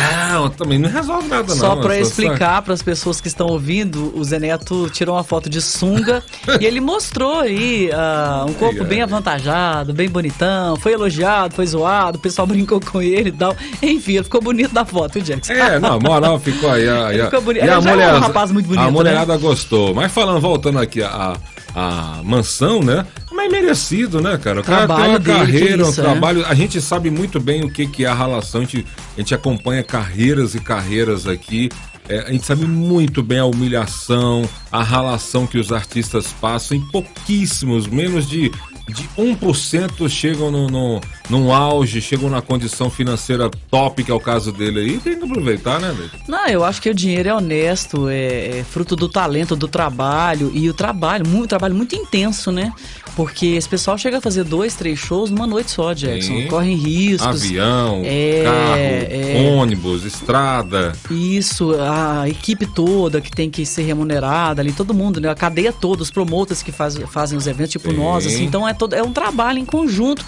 sacão 0.00 0.50
também 0.50 0.78
não 0.78 0.88
resolve 0.90 1.28
nada, 1.28 1.48
não. 1.48 1.56
Só 1.60 1.76
pra 1.76 1.96
É 1.96 2.00
explicar 2.00 2.62
para 2.62 2.74
as 2.74 2.82
pessoas 2.82 3.20
que 3.20 3.28
estão 3.28 3.46
ouvindo, 3.46 4.12
o 4.16 4.22
Zé 4.24 4.38
Neto 4.38 4.88
tirou 4.90 5.16
uma 5.16 5.24
foto 5.24 5.48
de 5.48 5.60
sunga 5.60 6.22
e 6.60 6.64
ele 6.66 6.80
mostrou 6.80 7.40
aí 7.40 7.90
ah, 7.92 8.44
um 8.48 8.52
corpo 8.54 8.84
bem 8.84 9.02
avantajado, 9.02 9.92
bem 9.92 10.08
bonitão, 10.08 10.76
foi 10.76 10.92
elogiado, 10.92 11.54
foi 11.54 11.66
zoado, 11.66 12.18
o 12.18 12.20
pessoal 12.20 12.46
brincou 12.48 12.80
com 12.80 13.00
ele 13.00 13.30
e 13.30 13.32
tal. 13.32 13.56
Enfim, 13.82 14.22
ficou 14.22 14.40
bonito 14.40 14.72
na 14.74 14.84
foto, 14.84 15.14
viu, 15.14 15.22
Jackson? 15.22 15.52
É, 15.52 15.78
não, 15.78 15.98
moral 16.00 16.38
ficou 16.38 16.70
aí. 16.70 16.88
A, 16.88 17.08
a- 17.08 17.24
ficou 17.26 17.40
bonito. 17.42 17.64
e 17.64 17.68
a 17.68 17.74
é 17.74 18.14
um 18.14 18.20
rapaz 18.20 18.50
muito 18.52 18.66
bonito, 18.66 18.82
A 18.82 18.86
né? 18.86 18.90
mulherada 18.90 19.36
gostou. 19.36 19.94
Mas 19.94 20.12
falando, 20.12 20.40
voltando 20.40 20.78
aqui 20.78 21.02
a, 21.02 21.36
a 21.78 22.22
mansão, 22.24 22.82
né? 22.82 23.06
Mas 23.30 23.52
merecido, 23.52 24.22
né, 24.22 24.38
cara? 24.38 24.60
O 24.62 24.64
cara 24.64 24.86
tem 24.86 25.08
uma 25.10 25.20
carreira, 25.20 25.76
que 25.76 25.82
um 25.82 25.90
isso, 25.90 26.00
é. 26.00 26.04
trabalho. 26.04 26.46
A 26.46 26.54
gente 26.54 26.80
sabe 26.80 27.10
muito 27.10 27.38
bem 27.38 27.62
o 27.62 27.70
que, 27.70 27.86
que 27.86 28.06
é 28.06 28.08
a 28.08 28.14
relação. 28.14 28.62
A 28.62 28.64
gente, 28.64 28.86
a 29.14 29.20
gente 29.20 29.34
acompanha 29.34 29.82
carreiras 29.82 30.54
e 30.54 30.60
carreiras 30.60 31.26
aqui. 31.26 31.68
É, 32.08 32.20
a 32.20 32.32
gente 32.32 32.46
sabe 32.46 32.64
muito 32.64 33.22
bem 33.22 33.40
a 33.40 33.44
humilhação, 33.44 34.48
a 34.72 34.82
relação 34.82 35.46
que 35.46 35.58
os 35.58 35.70
artistas 35.70 36.28
passam 36.40 36.78
em 36.78 36.80
pouquíssimos, 36.80 37.86
menos 37.86 38.26
de, 38.26 38.50
de 38.88 39.08
1% 39.18 40.08
chegam 40.08 40.50
no, 40.50 40.68
no, 40.68 41.00
num 41.28 41.52
auge, 41.52 42.00
chegam 42.00 42.30
na 42.30 42.40
condição 42.40 42.88
financeira 42.88 43.50
top, 43.70 44.04
que 44.04 44.10
é 44.10 44.14
o 44.14 44.20
caso 44.20 44.52
dele 44.52 44.80
aí, 44.80 44.98
tem 44.98 45.18
que 45.18 45.24
aproveitar, 45.24 45.80
né, 45.80 45.94
Leite? 45.96 46.14
Não, 46.28 46.46
eu 46.46 46.64
acho 46.64 46.80
que 46.80 46.88
o 46.88 46.94
dinheiro 46.94 47.28
é 47.28 47.34
honesto, 47.34 48.08
é, 48.08 48.58
é 48.58 48.64
fruto 48.64 48.94
do 48.94 49.08
talento, 49.08 49.56
do 49.56 49.66
trabalho 49.68 50.50
e 50.54 50.68
o 50.70 50.74
trabalho, 50.74 51.26
muito 51.26 51.48
trabalho 51.48 51.74
muito 51.74 51.94
intenso, 51.96 52.52
né? 52.52 52.72
Porque 53.16 53.46
esse 53.46 53.66
pessoal 53.66 53.96
chega 53.96 54.18
a 54.18 54.20
fazer 54.20 54.44
dois, 54.44 54.74
três 54.74 54.98
shows 54.98 55.30
numa 55.30 55.46
noite 55.46 55.70
só, 55.70 55.94
Jackson. 55.94 56.34
Sim. 56.34 56.46
Correm 56.48 56.76
riscos. 56.76 57.26
Avião, 57.26 58.02
É, 58.04 58.42
carro, 58.44 58.76
é. 58.76 59.56
ônibus, 59.56 60.04
estrada. 60.04 60.92
Isso, 61.10 61.74
a 61.80 62.28
equipe 62.28 62.66
toda 62.66 63.22
que 63.22 63.30
tem 63.30 63.48
que 63.48 63.64
ser 63.64 63.82
remunerada 63.84 64.60
ali, 64.60 64.70
todo 64.70 64.92
mundo, 64.92 65.18
né? 65.18 65.30
A 65.30 65.34
cadeia 65.34 65.72
toda, 65.72 66.02
os 66.02 66.10
promotores 66.10 66.62
que 66.62 66.70
faz, 66.70 66.96
fazem 67.10 67.38
os 67.38 67.46
eventos, 67.46 67.72
tipo 67.72 67.90
Sim. 67.90 67.96
nós, 67.96 68.26
assim. 68.26 68.44
Então 68.44 68.68
é, 68.68 68.74
todo, 68.76 68.94
é 68.94 69.02
um 69.02 69.12
trabalho 69.12 69.58
em 69.58 69.64
conjunto. 69.64 70.24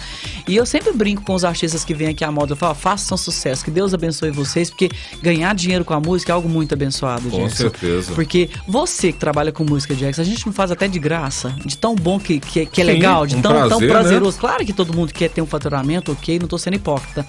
E 0.47 0.55
eu 0.55 0.65
sempre 0.65 0.91
brinco 0.91 1.21
com 1.21 1.33
os 1.33 1.45
artistas 1.45 1.83
que 1.85 1.93
vêm 1.93 2.09
aqui 2.09 2.23
à 2.23 2.31
moda, 2.31 2.53
eu 2.53 2.57
falo, 2.57 2.75
façam 2.75 3.17
sucesso, 3.17 3.63
que 3.63 3.71
Deus 3.71 3.93
abençoe 3.93 4.31
vocês, 4.31 4.69
porque 4.69 4.89
ganhar 5.21 5.53
dinheiro 5.53 5.85
com 5.85 5.93
a 5.93 5.99
música 5.99 6.31
é 6.31 6.33
algo 6.33 6.49
muito 6.49 6.73
abençoado, 6.73 7.29
Com 7.29 7.37
Jackson. 7.43 7.55
certeza. 7.55 8.11
Porque 8.13 8.49
você 8.67 9.11
que 9.11 9.19
trabalha 9.19 9.51
com 9.51 9.63
música, 9.63 9.93
Jackson, 9.93 10.21
a 10.21 10.25
gente 10.25 10.45
não 10.45 10.53
faz 10.53 10.71
até 10.71 10.87
de 10.87 10.99
graça, 10.99 11.55
de 11.63 11.77
tão 11.77 11.95
bom 11.95 12.19
que, 12.19 12.39
que, 12.39 12.65
que 12.65 12.81
é 12.81 12.85
Sim, 12.85 12.91
legal, 12.91 13.25
de 13.27 13.35
um 13.35 13.41
tão, 13.41 13.51
tão 13.51 13.67
prazer, 13.67 13.87
né? 13.87 13.93
prazeroso. 13.93 14.39
Claro 14.39 14.65
que 14.65 14.73
todo 14.73 14.93
mundo 14.93 15.13
quer 15.13 15.29
ter 15.29 15.41
um 15.41 15.45
faturamento, 15.45 16.11
ok, 16.11 16.39
não 16.39 16.47
tô 16.47 16.57
sendo 16.57 16.75
hipócrita. 16.75 17.25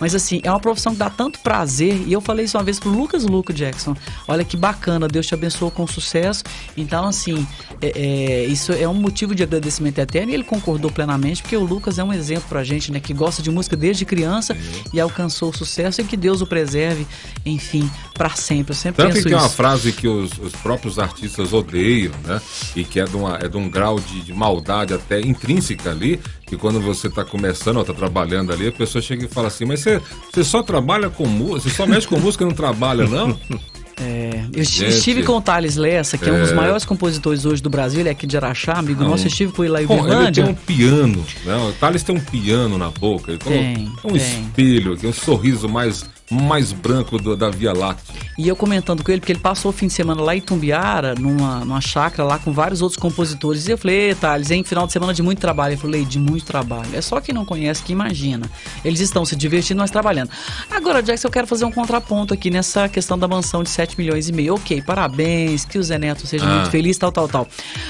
Mas 0.00 0.14
assim, 0.14 0.40
é 0.42 0.50
uma 0.50 0.58
profissão 0.60 0.92
que 0.92 0.98
dá 0.98 1.10
tanto 1.10 1.38
prazer. 1.40 2.02
E 2.06 2.12
eu 2.12 2.20
falei 2.20 2.46
isso 2.46 2.56
uma 2.56 2.64
vez 2.64 2.80
pro 2.80 2.90
Lucas 2.90 3.24
Luco 3.24 3.52
Jackson. 3.52 3.94
Olha 4.26 4.42
que 4.44 4.56
bacana, 4.56 5.06
Deus 5.06 5.26
te 5.26 5.34
abençoou 5.34 5.70
com 5.70 5.86
sucesso. 5.86 6.42
Então, 6.76 7.06
assim, 7.06 7.46
é- 7.82 7.92
é, 7.94 8.44
isso 8.46 8.72
é 8.72 8.88
um 8.88 8.94
motivo 8.94 9.34
de 9.34 9.42
agradecimento 9.42 9.98
eterno. 9.98 10.30
E 10.32 10.34
ele 10.34 10.44
concordou 10.44 10.90
plenamente, 10.90 11.42
porque 11.42 11.56
o 11.56 11.64
Lucas 11.64 11.98
é 11.98 12.04
um 12.04 12.12
exemplo 12.12 12.44
pra 12.48 12.64
gente, 12.64 12.90
né? 12.90 12.98
Que 13.00 13.12
gosta 13.12 13.42
de 13.42 13.50
música 13.50 13.76
desde 13.76 14.04
criança 14.04 14.56
e 14.92 14.98
alcançou 15.00 15.50
o 15.50 15.56
sucesso 15.56 16.00
e 16.00 16.04
que 16.04 16.16
Deus 16.16 16.40
o 16.40 16.46
preserve, 16.46 17.06
enfim, 17.44 17.90
pra 18.20 18.28
sempre. 18.36 18.72
Eu 18.72 18.76
sempre 18.76 19.02
Tanto 19.02 19.08
que 19.08 19.14
penso 19.14 19.28
tem 19.28 19.34
uma 19.38 19.46
isso. 19.46 19.56
frase 19.56 19.92
que 19.92 20.06
os, 20.06 20.30
os 20.42 20.52
próprios 20.52 20.98
artistas 20.98 21.54
odeiam, 21.54 22.12
né? 22.26 22.38
E 22.76 22.84
que 22.84 23.00
é 23.00 23.04
de, 23.04 23.16
uma, 23.16 23.38
é 23.40 23.48
de 23.48 23.56
um 23.56 23.66
grau 23.70 23.98
de, 23.98 24.20
de 24.20 24.34
maldade 24.34 24.92
até 24.92 25.18
intrínseca 25.22 25.90
ali, 25.90 26.20
que 26.46 26.54
quando 26.54 26.82
você 26.82 27.06
está 27.06 27.24
começando 27.24 27.76
ou 27.76 27.82
está 27.82 27.94
trabalhando 27.94 28.52
ali, 28.52 28.68
a 28.68 28.72
pessoa 28.72 29.00
chega 29.00 29.24
e 29.24 29.28
fala 29.28 29.48
assim, 29.48 29.64
mas 29.64 29.80
você, 29.80 30.02
você 30.30 30.44
só 30.44 30.62
trabalha 30.62 31.08
com 31.08 31.26
música, 31.26 31.70
você 31.70 31.74
só 31.76 31.86
mexe 31.86 32.06
com 32.06 32.18
música 32.18 32.44
e 32.44 32.46
não 32.46 32.54
trabalha, 32.54 33.06
não? 33.08 33.38
É, 34.02 34.44
eu 34.54 34.64
Gente. 34.64 34.88
estive 34.96 35.22
com 35.24 35.34
o 35.34 35.42
Thales 35.42 35.76
Lessa, 35.76 36.16
que 36.16 36.26
é, 36.26 36.32
um 36.32 36.40
dos 36.40 36.52
É. 36.52 36.54
maiores 36.54 36.86
compositores 36.86 37.44
hoje 37.44 37.60
do 37.62 37.68
Brasil, 37.68 38.00
ele 38.00 38.08
é 38.08 38.12
aqui 38.12 38.26
de 38.26 38.34
Araxá, 38.34 38.72
amigo 38.72 39.02
Não. 39.02 39.10
nosso, 39.10 39.24
eu 39.24 39.28
estive 39.28 39.52
com 39.52 39.62
ele 39.62 39.74
lá 39.74 39.82
em 39.82 39.86
Bom, 39.86 40.08
ele 40.10 40.32
tem 40.32 40.42
um 40.44 40.54
piano, 40.54 41.22
né? 41.44 41.54
O 41.68 41.72
Thales 41.74 42.02
tem 42.02 42.16
um 42.16 42.20
piano 42.20 42.78
na 42.78 42.88
boca, 42.88 43.30
ele 43.32 43.36
tem, 43.38 43.74
Tem, 43.74 43.92
um 44.02 44.12
tem. 44.12 44.16
espelho, 44.16 44.96
que 44.96 45.04
é 45.04 45.08
um 45.10 45.12
sorriso 45.12 45.68
mais, 45.68 46.06
mais 46.30 46.72
branco 46.72 47.18
do- 47.18 47.36
da 47.36 47.50
Via 47.50 47.72
Láctea. 47.72 48.14
E 48.38 48.46
eu 48.48 48.54
comentando 48.56 49.02
com 49.02 49.10
ele, 49.10 49.20
porque 49.20 49.32
ele 49.32 49.40
passou 49.40 49.70
o 49.70 49.72
fim 49.72 49.86
de 49.88 49.92
semana 49.92 50.22
lá 50.22 50.34
em 50.36 50.40
Tumbiara, 50.40 51.14
numa, 51.14 51.60
numa 51.60 51.80
chácara 51.80 52.26
lá 52.26 52.38
com 52.38 52.52
vários 52.52 52.80
outros 52.82 52.98
compositores. 52.98 53.66
E 53.66 53.72
eu 53.72 53.78
falei, 53.78 54.10
"Ê, 54.10 54.14
Thales, 54.14 54.50
em 54.50 54.62
final 54.64 54.86
de 54.86 54.92
semana 54.92 55.12
de 55.12 55.22
muito 55.22 55.40
trabalho. 55.40 55.72
Ele 55.72 55.80
falou, 55.80 55.96
"Ei, 55.96 56.04
de 56.04 56.18
muito 56.18 56.44
trabalho. 56.44 56.88
É 56.94 57.00
só 57.00 57.20
quem 57.20 57.34
não 57.34 57.44
conhece 57.44 57.82
que 57.82 57.92
imagina. 57.92 58.48
Eles 58.84 59.00
estão 59.00 59.24
se 59.24 59.34
divertindo, 59.36 59.78
nós 59.80 59.90
trabalhando. 59.90 60.30
Agora, 60.70 61.02
Jackson, 61.02 61.28
eu 61.28 61.32
quero 61.32 61.46
fazer 61.46 61.64
um 61.64 61.72
contraponto 61.72 62.32
aqui 62.32 62.50
nessa 62.50 62.88
questão 62.88 63.18
da 63.18 63.26
mansão 63.28 63.62
de 63.62 63.68
7 63.68 63.98
milhões 63.98 64.28
e 64.28 64.32
meio. 64.32 64.54
Ok, 64.54 64.80
parabéns, 64.82 65.64
que 65.64 65.78
o 65.78 65.82
Zé 65.82 65.98
Neto 65.98 66.26
seja 66.26 66.44
Ah. 66.46 66.54
muito 66.54 66.70
feliz, 66.70 66.96
tal, 66.96 67.10
tal, 67.12 67.28
tal. 67.28 67.48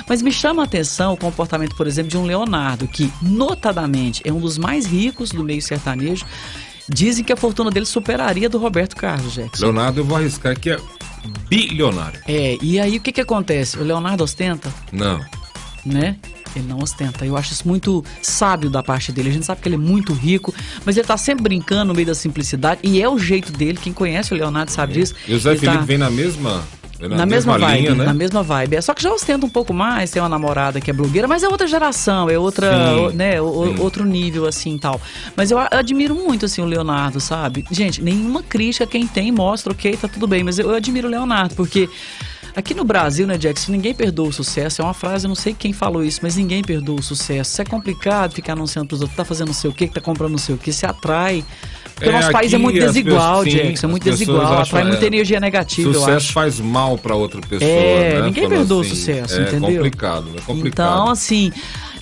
Mas 0.09 0.23
me 0.23 0.33
chama 0.33 0.63
a 0.63 0.65
atenção 0.65 1.13
o 1.13 1.17
comportamento, 1.17 1.77
por 1.77 1.87
exemplo, 1.87 2.11
de 2.11 2.17
um 2.17 2.25
Leonardo, 2.25 2.89
que 2.89 3.13
notadamente 3.23 4.23
é 4.25 4.33
um 4.33 4.41
dos 4.41 4.57
mais 4.59 4.87
ricos 4.87 5.31
do 5.31 5.45
meio 5.45 5.61
sertanejo. 5.63 6.25
Dizem 6.93 7.25
que 7.25 7.33
a 7.33 7.37
fortuna 7.37 7.71
dele 7.71 7.87
superaria 7.87 8.49
a 8.49 8.51
do 8.51 8.59
Roberto 8.59 8.97
Carlos, 8.97 9.35
Jackson. 9.35 9.65
Leonardo, 9.65 10.01
eu 10.01 10.05
vou 10.05 10.17
arriscar 10.17 10.59
que 10.59 10.71
é 10.71 10.79
bilionário. 11.49 12.21
É, 12.27 12.59
e 12.61 12.79
aí 12.81 12.97
o 12.97 13.01
que 13.01 13.13
que 13.13 13.21
acontece? 13.21 13.79
O 13.79 13.83
Leonardo 13.85 14.25
ostenta, 14.25 14.73
Não. 14.93 15.21
né? 15.85 16.17
Ele 16.57 16.67
não 16.67 16.79
ostenta. 16.81 17.25
Eu 17.25 17.37
acho 17.37 17.53
isso 17.53 17.67
muito 17.69 18.05
sábio 18.21 18.69
da 18.69 18.83
parte 18.83 19.13
dele. 19.13 19.29
A 19.29 19.33
gente 19.33 19.47
sabe 19.47 19.61
que 19.61 19.69
ele 19.69 19.77
é 19.77 19.79
muito 19.79 20.13
rico, 20.13 20.53
mas 20.85 20.97
ele 20.97 21.07
tá 21.07 21.17
sempre 21.17 21.45
brincando 21.45 21.85
no 21.87 21.95
meio 21.95 22.09
da 22.09 22.15
simplicidade. 22.15 22.81
E 22.83 23.01
é 23.01 23.09
o 23.09 23.17
jeito 23.19 23.53
dele. 23.53 23.79
Quem 23.81 23.93
conhece 23.93 24.35
o 24.35 24.37
Leonardo 24.37 24.73
sabe 24.73 24.95
disso. 24.95 25.15
E 25.29 25.35
o 25.35 25.39
Zé 25.39 25.51
Ele 25.51 25.61
Felipe 25.61 25.79
tá- 25.79 25.85
vem 25.85 25.97
na 25.99 26.11
mesma, 26.11 26.65
vem 27.09 27.17
na, 27.19 27.27
mesma, 27.27 27.59
vibe, 27.59 27.81
linha, 27.81 27.95
né? 27.95 28.05
na 28.05 28.15
mesma 28.15 28.43
vibe. 28.43 28.77
É 28.77 28.81
só 28.81 28.95
que 28.95 29.03
já 29.03 29.13
ostenta 29.13 29.45
um 29.47 29.49
pouco 29.51 29.73
mais, 29.73 30.11
tem 30.11 30.21
uma 30.23 30.29
namorada 30.29 30.81
que 30.81 30.91
é 30.91 30.95
blogueira, 30.95 31.27
mas 31.27 31.43
é 31.43 31.49
outra 31.49 31.67
geração, 31.67 32.29
é 32.29 32.39
outra, 32.39 32.71
Sim, 33.11 33.17
né, 33.17 33.41
o- 33.41 33.81
outro 33.81 34.05
nível 34.05 34.47
assim, 34.47 34.77
tal. 34.79 35.01
Mas 35.37 35.51
eu 35.51 35.59
admiro 35.59 36.15
muito 36.15 36.47
assim 36.47 36.61
o 36.63 36.67
Leonardo, 36.67 37.21
sabe? 37.21 37.65
Gente, 37.71 38.03
nenhuma 38.03 38.43
crítica 38.43 38.87
quem 38.87 39.07
tem 39.07 39.33
mostra, 39.33 39.73
OK, 39.73 39.97
tá 39.97 40.09
tudo 40.09 40.27
bem, 40.27 40.43
mas 40.45 40.59
eu, 40.59 40.71
eu 40.71 40.77
admiro 40.77 41.09
o 41.09 41.11
Leonardo 41.11 41.55
porque 41.55 41.89
Aqui 42.55 42.75
no 42.75 42.85
Brasil, 42.85 43.27
né, 43.29 43.39
Jackson, 43.39 43.71
ninguém 43.71 43.95
perdoa 43.95 44.29
o 44.29 44.33
sucesso. 44.33 44.83
É 44.83 44.85
uma 44.85 44.93
frase, 44.95 45.25
eu 45.25 45.29
não 45.29 45.37
sei 45.37 45.55
quem 45.55 45.73
falou 45.73 46.03
isso, 46.03 46.19
mas 46.23 46.35
ninguém 46.35 46.63
perdoa 46.63 46.99
o 46.99 47.03
sucesso. 47.03 47.53
Isso 47.53 47.63
é 47.63 47.65
complicado 47.65 48.33
ficar 48.35 48.55
anunciando 48.55 48.89
pros 48.89 49.01
outros, 49.01 49.17
tá 49.17 49.25
fazendo 49.25 49.49
não 49.49 49.55
sei 49.55 49.71
o 49.71 49.73
que, 49.73 49.87
que 49.87 49.95
tá 49.95 50.01
comprando 50.01 50.33
não 50.33 50.39
sei 50.39 50.57
o 50.57 50.59
que, 50.59 50.73
se 50.73 50.85
atrai. 50.85 51.45
Porque 52.01 52.09
É, 52.09 52.13
o 52.17 52.19
nosso 52.19 52.33
país 52.33 52.55
é 52.55 52.57
muito 52.59 52.79
desigual, 52.81 53.45
pessoas- 53.45 53.63
Jackson, 53.63 53.87
é 53.87 53.91
muito 53.91 54.05
desigual, 54.05 54.59
atrai 54.61 54.83
é, 54.83 54.87
muita 54.87 55.07
energia 55.07 55.39
negativa, 55.39 55.91
eu 55.91 55.95
Sucesso 55.95 56.33
faz 56.33 56.59
mal 56.59 56.97
pra 56.97 57.15
outra 57.15 57.43
pessoa, 57.43 57.71
É, 57.71 58.15
né? 58.21 58.27
ninguém 58.27 58.49
perdoa 58.49 58.79
o 58.79 58.81
assim, 58.81 58.91
sucesso, 58.91 59.39
é 59.39 59.43
entendeu? 59.43 59.75
complicado, 59.77 60.27
é 60.35 60.41
complicado. 60.41 60.93
Então, 60.95 61.11
assim, 61.11 61.53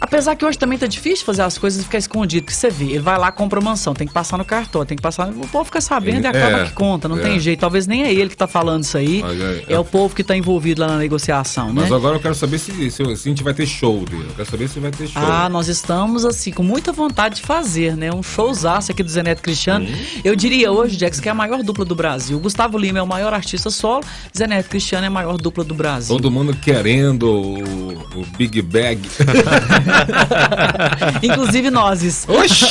apesar 0.00 0.34
que 0.36 0.44
hoje 0.44 0.58
também 0.58 0.78
tá 0.78 0.86
difícil 0.86 1.24
fazer 1.24 1.42
as 1.42 1.58
coisas 1.58 1.80
e 1.80 1.84
ficar 1.84 1.98
escondido, 1.98 2.44
porque 2.44 2.56
você 2.56 2.70
vê, 2.70 2.86
ele 2.86 2.98
vai 3.00 3.18
lá, 3.18 3.30
compra 3.32 3.60
mansão, 3.60 3.94
tem 3.94 4.06
que 4.06 4.12
passar 4.12 4.36
no 4.38 4.44
cartório, 4.44 4.86
tem 4.86 4.96
que 4.96 5.02
passar. 5.02 5.28
O 5.28 5.48
povo 5.48 5.64
fica 5.64 5.80
sabendo 5.80 6.24
e 6.24 6.26
acaba 6.26 6.60
É, 6.60 6.64
que 6.64 6.72
conta, 6.72 7.08
não 7.08 7.18
é. 7.18 7.22
tem 7.22 7.40
jeito. 7.40 7.60
Talvez 7.60 7.86
nem 7.86 8.02
é 8.04 8.12
ele 8.12 8.30
que 8.30 8.36
tá 8.36 8.46
falando 8.46 8.82
isso 8.84 8.96
aí, 8.96 9.22
Mas 9.22 9.40
é- 9.40 9.64
é, 9.68 9.78
o 9.78 9.84
povo 9.84 10.14
que 10.14 10.22
tá 10.24 10.36
envolvido 10.36 10.80
lá 10.80 10.88
na 10.88 10.96
negociação, 10.98 11.68
né? 11.72 11.82
Mas 11.82 11.92
agora 11.92 12.16
eu 12.16 12.20
quero 12.20 12.34
saber 12.34 12.58
se, 12.58 12.72
se, 12.90 12.90
se 12.90 13.02
a 13.02 13.14
gente 13.14 13.42
vai 13.42 13.54
ter 13.54 13.66
show 13.66 14.04
dele. 14.04 14.26
Eu 14.28 14.34
quero 14.36 14.50
saber 14.50 14.68
se 14.68 14.78
vai 14.80 14.90
ter 14.90 15.06
show. 15.08 15.22
Ah, 15.22 15.48
nós 15.48 15.68
estamos, 15.68 16.24
assim, 16.24 16.50
com 16.52 16.62
muita 16.62 16.92
vontade 16.92 17.36
de 17.36 17.42
fazer, 17.42 17.96
né? 17.96 18.10
Um 18.12 18.22
showzaço 18.22 18.92
aqui 18.92 19.02
do 19.02 19.10
Zé 19.10 19.22
Neto 19.22 19.42
Cristiano. 19.42 19.86
Eu 20.24 20.34
diria 20.36 20.70
hoje, 20.72 20.96
Jax, 20.98 21.20
que 21.20 21.28
é 21.28 21.32
a 21.32 21.34
maior 21.34 21.62
dupla 21.62 21.84
do 21.84 21.94
Brasil. 21.94 22.38
Gustavo 22.38 22.78
Lima 22.78 22.98
é 22.98 23.02
o 23.02 23.06
maior 23.06 23.32
artista 23.34 23.70
solo, 23.70 24.04
Zé 24.36 24.46
Neto 24.46 24.68
Cristiano 24.68 25.04
é 25.04 25.08
a 25.08 25.10
maior 25.10 25.36
dupla 25.36 25.64
do 25.64 25.74
Brasil. 25.74 26.14
Todo 26.16 26.30
mundo 26.30 26.54
querendo 26.54 27.24
o, 27.30 27.92
o 28.20 28.26
Big 28.36 28.60
Bag. 28.62 29.00
Inclusive 31.22 31.70
nós. 31.70 32.26
Oxi! 32.28 32.66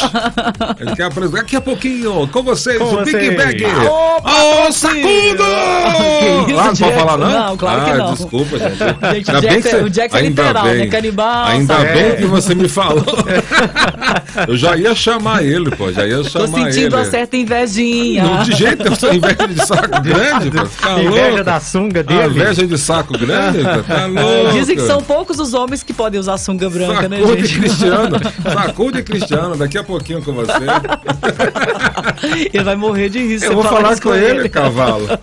Ele 0.79 0.95
quer 0.95 1.03
apresentar 1.03 1.37
daqui 1.37 1.55
a 1.55 1.61
pouquinho 1.61 2.27
com 2.27 2.43
vocês 2.43 2.77
Com 2.77 2.85
o 2.85 3.03
Big 3.03 3.11
vocês. 3.11 3.37
Bag. 3.37 3.65
Ô, 3.65 4.67
Ô, 4.67 4.71
sacudo! 4.71 4.97
Que 5.07 6.51
isso, 6.51 6.59
ah, 6.59 6.63
não 6.63 6.63
pode 6.63 6.77
Jackson? 6.77 6.91
falar 6.99 7.17
não? 7.17 7.29
Não, 7.29 7.57
claro 7.57 7.83
que 7.85 7.89
ah, 7.91 7.97
não. 7.97 8.13
desculpa, 8.13 8.57
gente. 8.59 8.77
Gente, 8.77 9.31
Ainda 9.31 9.37
o 9.39 9.41
que 9.61 9.61
você- 9.69 9.75
o 9.83 9.89
Jackson 9.89 10.17
é 10.17 10.21
ainda 10.21 10.41
literal, 10.43 10.63
bem, 10.63 10.77
né? 10.77 10.87
Canibal, 10.87 11.45
Ainda 11.47 11.73
sabe? 11.75 11.93
bem 11.93 12.15
que 12.17 12.25
você 12.25 12.55
me 12.55 12.67
falou. 12.69 13.03
Eu 14.47 14.57
já 14.57 14.75
ia 14.77 14.93
chamar 14.95 15.43
ele, 15.43 15.69
pô. 15.71 15.91
Já 15.91 16.05
ia 16.05 16.17
Tô 16.17 16.29
chamar 16.29 16.47
sentindo 16.47 16.77
ele. 16.87 16.95
uma 16.95 17.05
certa 17.05 17.37
invejinha. 17.37 18.23
Não, 18.23 18.43
de 18.43 18.53
jeito, 18.53 18.87
eu 18.87 18.95
sou 18.95 19.13
inveja 19.13 19.47
de 19.47 19.65
saco 19.65 20.01
grande, 20.01 20.51
pô. 20.51 20.65
Tá 20.81 20.93
Inveja 21.01 21.27
louco? 21.29 21.43
da 21.43 21.59
sunga 21.59 21.99
Ah, 22.01 22.03
dele. 22.03 22.27
inveja 22.39 22.67
de 22.67 22.77
saco 22.77 23.17
grande? 23.17 23.59
pô. 23.59 23.83
Tá 23.83 24.05
louco? 24.05 24.51
Dizem 24.53 24.75
que 24.75 24.81
são 24.85 25.01
poucos 25.01 25.39
os 25.39 25.53
homens 25.53 25.83
que 25.83 25.93
podem 25.93 26.19
usar 26.19 26.37
sunga 26.37 26.69
branca, 26.69 27.06
né, 27.07 27.19
Sacude 27.19 27.45
gente? 27.45 27.59
Cristiano. 27.59 28.19
Sacude 28.53 29.03
Cristiano. 29.03 29.57
Daqui 29.57 29.77
a 29.77 29.83
pouquinho 29.83 30.21
com 30.21 30.33
você. 30.33 30.53
Ele 32.53 32.63
vai 32.63 32.75
morrer 32.75 33.09
de 33.09 33.19
rir 33.19 33.39
se 33.39 33.45
Eu 33.45 33.53
vou 33.53 33.63
falar 33.63 33.93
isso 33.93 34.01
com 34.01 34.13
ele, 34.13 34.49
cavalo. 34.49 35.07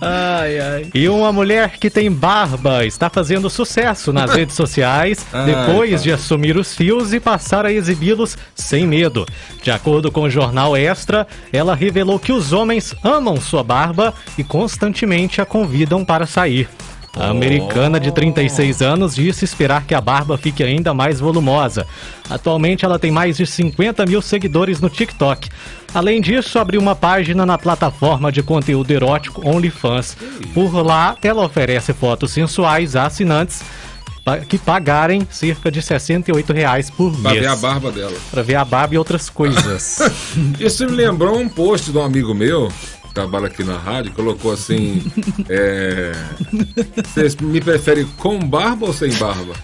Ai, 0.00 0.58
ai. 0.58 0.86
E 0.94 1.08
uma 1.08 1.32
mulher 1.32 1.78
que 1.78 1.90
tem 1.90 2.10
barba 2.10 2.84
está 2.84 3.08
fazendo 3.08 3.48
sucesso 3.48 4.12
nas 4.12 4.32
redes 4.32 4.54
sociais 4.54 5.24
Ai, 5.32 5.46
depois 5.46 5.90
pai. 5.90 6.00
de 6.00 6.12
assumir 6.12 6.56
os 6.56 6.74
fios 6.74 7.12
e 7.12 7.20
passar 7.20 7.66
a 7.66 7.72
exibi-los 7.72 8.36
sem 8.54 8.86
medo. 8.86 9.26
De 9.62 9.70
acordo 9.70 10.10
com 10.10 10.22
o 10.22 10.30
jornal 10.30 10.76
Extra, 10.76 11.26
ela 11.52 11.74
revelou 11.74 12.18
que 12.18 12.32
os 12.32 12.52
homens 12.52 12.94
amam 13.02 13.40
sua 13.40 13.62
barba 13.62 14.12
e 14.36 14.44
constantemente 14.44 15.40
a 15.40 15.46
convidam 15.46 16.04
para 16.04 16.26
sair. 16.26 16.68
A 17.18 17.30
americana 17.30 17.98
de 17.98 18.12
36 18.12 18.82
anos 18.82 19.14
disse 19.14 19.44
esperar 19.44 19.84
que 19.86 19.94
a 19.94 20.00
barba 20.00 20.36
fique 20.36 20.62
ainda 20.62 20.92
mais 20.92 21.18
volumosa. 21.18 21.86
Atualmente 22.28 22.84
ela 22.84 22.98
tem 22.98 23.10
mais 23.10 23.38
de 23.38 23.46
50 23.46 24.04
mil 24.04 24.20
seguidores 24.20 24.80
no 24.80 24.90
TikTok. 24.90 25.48
Além 25.94 26.20
disso, 26.20 26.58
abriu 26.58 26.80
uma 26.80 26.94
página 26.94 27.46
na 27.46 27.56
plataforma 27.56 28.30
de 28.30 28.42
conteúdo 28.42 28.90
erótico 28.90 29.48
OnlyFans. 29.48 30.14
Por 30.52 30.74
lá, 30.74 31.16
ela 31.22 31.42
oferece 31.44 31.94
fotos 31.94 32.32
sensuais 32.32 32.94
a 32.94 33.06
assinantes 33.06 33.62
que 34.48 34.58
pagarem 34.58 35.26
cerca 35.30 35.70
de 35.70 35.80
68 35.80 36.52
reais 36.52 36.90
por 36.90 37.12
Pra 37.22 37.30
mês. 37.30 37.42
ver 37.42 37.48
a 37.48 37.56
barba 37.56 37.92
dela. 37.92 38.12
Pra 38.30 38.42
ver 38.42 38.56
a 38.56 38.64
barba 38.64 38.94
e 38.94 38.98
outras 38.98 39.30
coisas. 39.30 40.00
Isso 40.60 40.84
me 40.84 40.92
lembrou 40.92 41.38
um 41.38 41.48
post 41.48 41.90
de 41.92 41.96
um 41.96 42.02
amigo 42.02 42.34
meu, 42.34 42.70
trabalha 43.16 43.46
aqui 43.46 43.64
na 43.64 43.78
rádio, 43.78 44.12
colocou 44.12 44.52
assim: 44.52 45.02
é, 45.48 46.12
Vocês 47.02 47.34
me 47.36 47.62
preferem 47.62 48.04
com 48.18 48.38
barba 48.38 48.86
ou 48.86 48.92
sem 48.92 49.10
barba? 49.14 49.54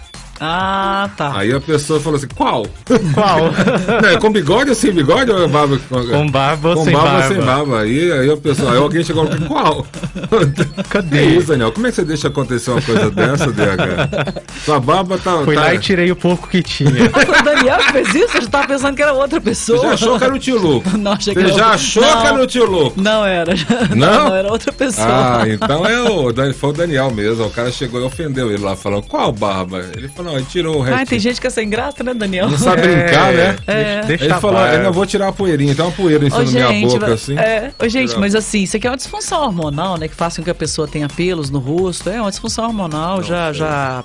Ah, 0.45 1.09
tá. 1.15 1.31
Aí 1.37 1.53
a 1.53 1.61
pessoa 1.61 2.01
falou 2.01 2.17
assim, 2.17 2.27
qual? 2.35 2.65
Qual? 3.13 3.53
É, 4.03 4.17
com 4.17 4.31
bigode 4.31 4.69
ou 4.69 4.75
sem 4.75 4.91
bigode? 4.91 5.31
Ou 5.31 5.47
barba, 5.47 5.79
com, 5.87 6.05
Com 6.05 6.29
barba 6.29 6.69
ou 6.69 6.75
com 6.75 6.83
sem 6.83 6.93
barba, 6.93 7.09
ou 7.09 7.19
barba? 7.19 7.35
sem 7.35 7.43
barba. 7.45 7.79
Aí, 7.79 8.11
aí 8.11 8.29
a 8.29 8.35
pessoa, 8.35 8.71
aí 8.71 8.77
alguém 8.77 9.03
chegou 9.03 9.23
e 9.23 9.27
falou, 9.31 9.47
qual? 9.47 9.87
Cadê? 10.89 11.17
Que 11.17 11.23
isso, 11.37 11.47
Daniel? 11.47 11.71
Como 11.71 11.87
é 11.87 11.89
que 11.89 11.95
você 11.95 12.03
deixa 12.03 12.27
acontecer 12.27 12.71
uma 12.71 12.81
coisa 12.81 13.09
dessa, 13.09 13.51
DH? 13.51 14.43
Sua 14.65 14.79
barba 14.81 15.17
tá... 15.17 15.43
Fui 15.43 15.55
tá... 15.55 15.61
lá 15.61 15.73
e 15.73 15.79
tirei 15.79 16.11
o 16.11 16.15
pouco 16.15 16.49
que 16.49 16.61
tinha. 16.61 16.91
Foi 17.09 17.23
o 17.23 17.43
Daniel 17.43 17.77
que 17.77 17.91
fez 17.93 18.15
isso? 18.15 18.37
Eu 18.37 18.41
já 18.41 18.49
tava 18.49 18.67
pensando 18.67 18.95
que 18.95 19.01
era 19.01 19.13
outra 19.13 19.39
pessoa. 19.39 19.79
Você 19.79 19.87
já 19.87 19.93
achou 19.93 20.17
que 20.17 20.23
era 20.25 20.33
o 20.33 20.39
tio 20.39 20.61
Louco? 20.61 20.97
Não, 20.97 21.13
achei 21.13 21.33
que 21.33 21.41
Você 21.41 21.47
era 21.47 21.57
já 21.57 21.67
achou 21.67 22.03
Não. 22.03 22.21
que 22.21 22.27
era 22.27 22.43
o 22.43 22.47
tio 22.47 22.65
Louco? 22.65 23.01
Não 23.01 23.25
era. 23.25 23.53
Não? 23.95 24.29
Não, 24.29 24.35
era 24.35 24.51
outra 24.51 24.73
pessoa. 24.73 25.07
Ah, 25.07 25.43
então 25.47 25.85
é 25.85 26.01
o, 26.01 26.53
foi 26.53 26.69
o 26.69 26.73
Daniel 26.73 27.11
mesmo. 27.11 27.45
O 27.45 27.49
cara 27.49 27.71
chegou 27.71 28.01
e 28.01 28.03
ofendeu 28.03 28.51
ele 28.51 28.61
lá, 28.61 28.75
falando, 28.75 29.03
qual 29.03 29.31
barba? 29.31 29.85
Ele 29.95 30.07
falou, 30.09 30.32
não, 30.33 30.37
ele 30.39 30.45
tirou 30.49 30.77
o 30.77 30.81
resto. 30.81 31.01
Ah, 31.01 31.05
tem 31.05 31.19
gente 31.19 31.39
que 31.39 31.47
é 31.47 31.49
sem 31.49 31.69
graça, 31.69 32.03
né, 32.03 32.13
Daniel? 32.13 32.49
Não 32.49 32.57
sabe 32.57 32.81
brincar, 32.81 33.31
né? 33.33 33.55
É. 33.67 34.01
Deixa 34.03 34.23
Ele 34.25 34.33
a 34.33 34.39
falou, 34.39 34.59
eu 34.65 34.83
não 34.83 34.91
vou 34.91 35.05
tirar 35.05 35.27
a 35.27 35.31
poeirinha, 35.31 35.75
tem 35.75 35.85
uma 35.85 35.91
poeira 35.91 36.25
em 36.25 36.29
cima 36.29 36.41
Ô, 36.41 36.45
da 36.45 36.51
minha 36.51 36.87
boca, 36.87 36.99
mas- 37.07 37.11
assim. 37.11 37.37
é, 37.37 37.71
ô, 37.79 37.87
gente, 37.87 38.17
mas 38.17 38.35
assim, 38.35 38.63
isso 38.63 38.75
aqui 38.77 38.87
é 38.87 38.89
uma 38.89 38.97
disfunção 38.97 39.41
hormonal, 39.43 39.97
né? 39.97 40.07
Que 40.07 40.15
faz 40.15 40.35
com 40.35 40.43
que 40.43 40.49
a 40.49 40.55
pessoa 40.55 40.87
tenha 40.87 41.07
pelos 41.07 41.49
no 41.49 41.59
rosto. 41.59 42.09
É 42.09 42.19
uma 42.19 42.29
disfunção 42.31 42.65
hormonal 42.65 43.21
já, 43.23 43.45
sei. 43.51 43.59
já 43.59 44.03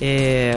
é, 0.00 0.54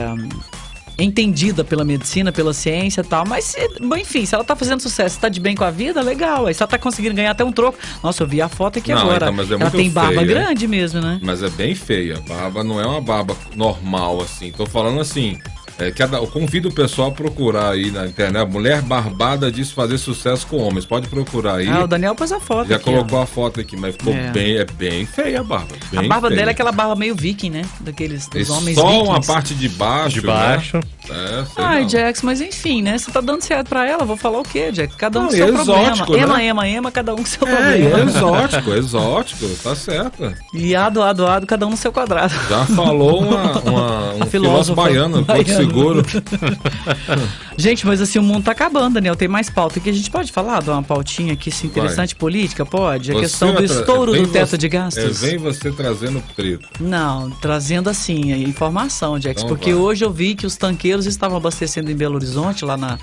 entendida 0.98 1.64
pela 1.64 1.84
medicina, 1.84 2.30
pela 2.32 2.52
ciência 2.52 3.00
e 3.00 3.04
tal. 3.04 3.26
Mas, 3.26 3.54
enfim, 3.98 4.24
se 4.26 4.34
ela 4.34 4.44
tá 4.44 4.54
fazendo 4.54 4.80
sucesso, 4.80 5.18
tá 5.18 5.28
de 5.28 5.40
bem 5.40 5.54
com 5.54 5.64
a 5.64 5.70
vida, 5.70 6.00
legal. 6.02 6.46
Aí 6.46 6.54
se 6.54 6.62
ela 6.62 6.68
tá 6.68 6.78
conseguindo 6.78 7.14
ganhar 7.14 7.30
até 7.30 7.44
um 7.44 7.52
troco. 7.52 7.78
Nossa, 8.02 8.22
eu 8.22 8.26
vi 8.26 8.40
a 8.42 8.48
foto 8.48 8.78
aqui 8.78 8.92
Não, 8.92 9.00
agora. 9.02 9.30
então, 9.30 9.58
é 9.58 9.60
ela 9.62 9.70
tem 9.70 9.90
barba 9.90 10.14
feia. 10.14 10.26
grande 10.26 10.68
mesmo, 10.68 11.00
né? 11.00 11.18
Mas 11.22 11.42
é 11.42 11.50
bem 11.50 11.74
feia. 11.74 12.16
A 12.18 12.20
barba 12.20 12.62
não 12.64 12.80
é 12.80 12.86
uma 12.86 13.00
barba 13.00 13.36
normal, 13.56 14.20
assim. 14.20 14.52
Tô 14.52 14.66
falando 14.66 15.00
assim. 15.00 15.38
É, 15.82 15.90
que 15.90 16.02
a- 16.02 16.06
eu 16.12 16.26
convido 16.26 16.68
o 16.68 16.72
pessoal 16.72 17.08
a 17.08 17.12
procurar 17.12 17.70
aí 17.70 17.90
na 17.90 18.06
internet. 18.06 18.48
Mulher 18.50 18.82
barbada 18.82 19.50
diz 19.50 19.70
fazer 19.70 19.98
sucesso 19.98 20.46
com 20.46 20.58
homens. 20.58 20.84
Pode 20.84 21.08
procurar 21.08 21.56
aí. 21.56 21.68
Ah, 21.68 21.84
o 21.84 21.86
Daniel 21.86 22.14
pôs 22.14 22.30
a 22.32 22.38
foto. 22.40 22.68
Já 22.68 22.76
aqui, 22.76 22.88
ó. 22.90 22.92
colocou 22.92 23.20
a 23.20 23.26
foto 23.26 23.60
aqui, 23.60 23.76
mas 23.76 23.94
ficou 23.96 24.12
É. 24.12 24.30
bem, 24.30 24.56
é 24.58 24.64
bem 24.64 25.04
feia 25.06 25.40
a 25.40 25.42
barba. 25.44 25.74
A 25.96 26.02
barba 26.02 26.28
feia. 26.28 26.38
dela 26.38 26.50
é 26.50 26.52
aquela 26.52 26.72
barba 26.72 26.94
meio 26.94 27.14
viking, 27.14 27.50
né? 27.50 27.62
Daqueles 27.80 28.26
dos 28.28 28.48
É 28.48 28.52
homens 28.52 28.76
só 28.76 28.86
vikings. 28.86 29.08
uma 29.08 29.20
parte 29.20 29.54
de 29.54 29.68
baixo. 29.68 30.20
De 30.20 30.26
baixo. 30.26 30.76
Né? 30.76 30.82
É, 31.10 31.44
sei 31.44 31.64
Ai, 31.64 31.82
não. 31.82 31.88
Jax, 31.88 32.22
mas 32.22 32.40
enfim, 32.40 32.80
né? 32.82 32.96
Você 32.96 33.10
tá 33.10 33.20
dando 33.20 33.42
certo 33.42 33.68
pra 33.68 33.86
ela, 33.88 34.04
vou 34.04 34.16
falar 34.16 34.38
o 34.38 34.44
quê, 34.44 34.70
Jack? 34.70 34.96
Cada 34.96 35.18
um 35.18 35.22
Não, 35.22 35.28
com 35.30 35.36
seu 35.36 35.46
é 35.48 35.52
problema. 35.52 35.82
exótico, 35.82 36.12
né? 36.12 36.22
Ema, 36.22 36.42
ema, 36.44 36.68
ema, 36.68 36.92
cada 36.92 37.12
um 37.12 37.16
com 37.16 37.26
seu 37.26 37.46
É, 37.48 37.50
problema. 37.56 37.98
é 37.98 38.02
exótico, 38.04 38.70
exótico, 38.72 39.48
tá 39.62 39.74
certo. 39.74 40.32
E 40.54 40.76
ado, 40.76 41.02
ado, 41.02 41.26
ado, 41.26 41.46
cada 41.46 41.66
um 41.66 41.70
no 41.70 41.76
seu 41.76 41.90
quadrado. 41.92 42.32
Já 42.48 42.64
falou 42.66 43.20
uma, 43.20 43.58
uma- 43.68 44.14
um 44.14 44.26
filósofo 44.26 44.30
filósofa 44.30 44.82
baiano, 44.82 45.24
Seguro. 45.72 46.02
Gente, 47.56 47.86
mas 47.86 48.00
assim, 48.00 48.18
o 48.18 48.22
mundo 48.22 48.44
tá 48.44 48.52
acabando, 48.52 48.94
Daniel. 48.94 49.14
Tem 49.16 49.28
mais 49.28 49.50
pauta 49.50 49.78
aqui. 49.78 49.90
A 49.90 49.92
gente 49.92 50.10
pode 50.10 50.32
falar 50.32 50.62
uma 50.68 50.82
pautinha 50.82 51.32
aqui, 51.34 51.50
assim, 51.50 51.66
interessante 51.66 52.14
política? 52.14 52.64
Pode? 52.64 53.10
A 53.10 53.14
Você 53.14 53.20
questão 53.20 53.48
do 53.48 53.54
vai 53.54 53.64
estouro 53.64 54.12
vem 54.12 54.22
do 54.22 54.28
teto 54.28 54.50
você- 54.50 54.58
de 54.58 54.68
gastos. 54.68 55.22
É, 55.22 55.28
vem 55.28 55.38
você 55.38 55.70
trazendo 55.70 56.22
treta. 56.34 56.66
Não, 56.80 57.30
trazendo 57.30 57.88
assim, 57.90 58.32
a 58.32 58.38
informação, 58.38 59.20
Jax, 59.20 59.42
Então 59.42 59.48
porque 59.48 59.72
vai. 59.72 59.82
hoje 59.82 60.04
eu 60.04 60.10
vi 60.12 60.34
que 60.34 60.46
os 60.46 60.56
tanqueiros 60.56 61.06
estavam 61.06 61.36
abastecendo 61.36 61.90
em 61.90 61.94
Belo 61.94 62.14
Horizonte, 62.16 62.64
lá 62.64 62.76
na 62.76 62.98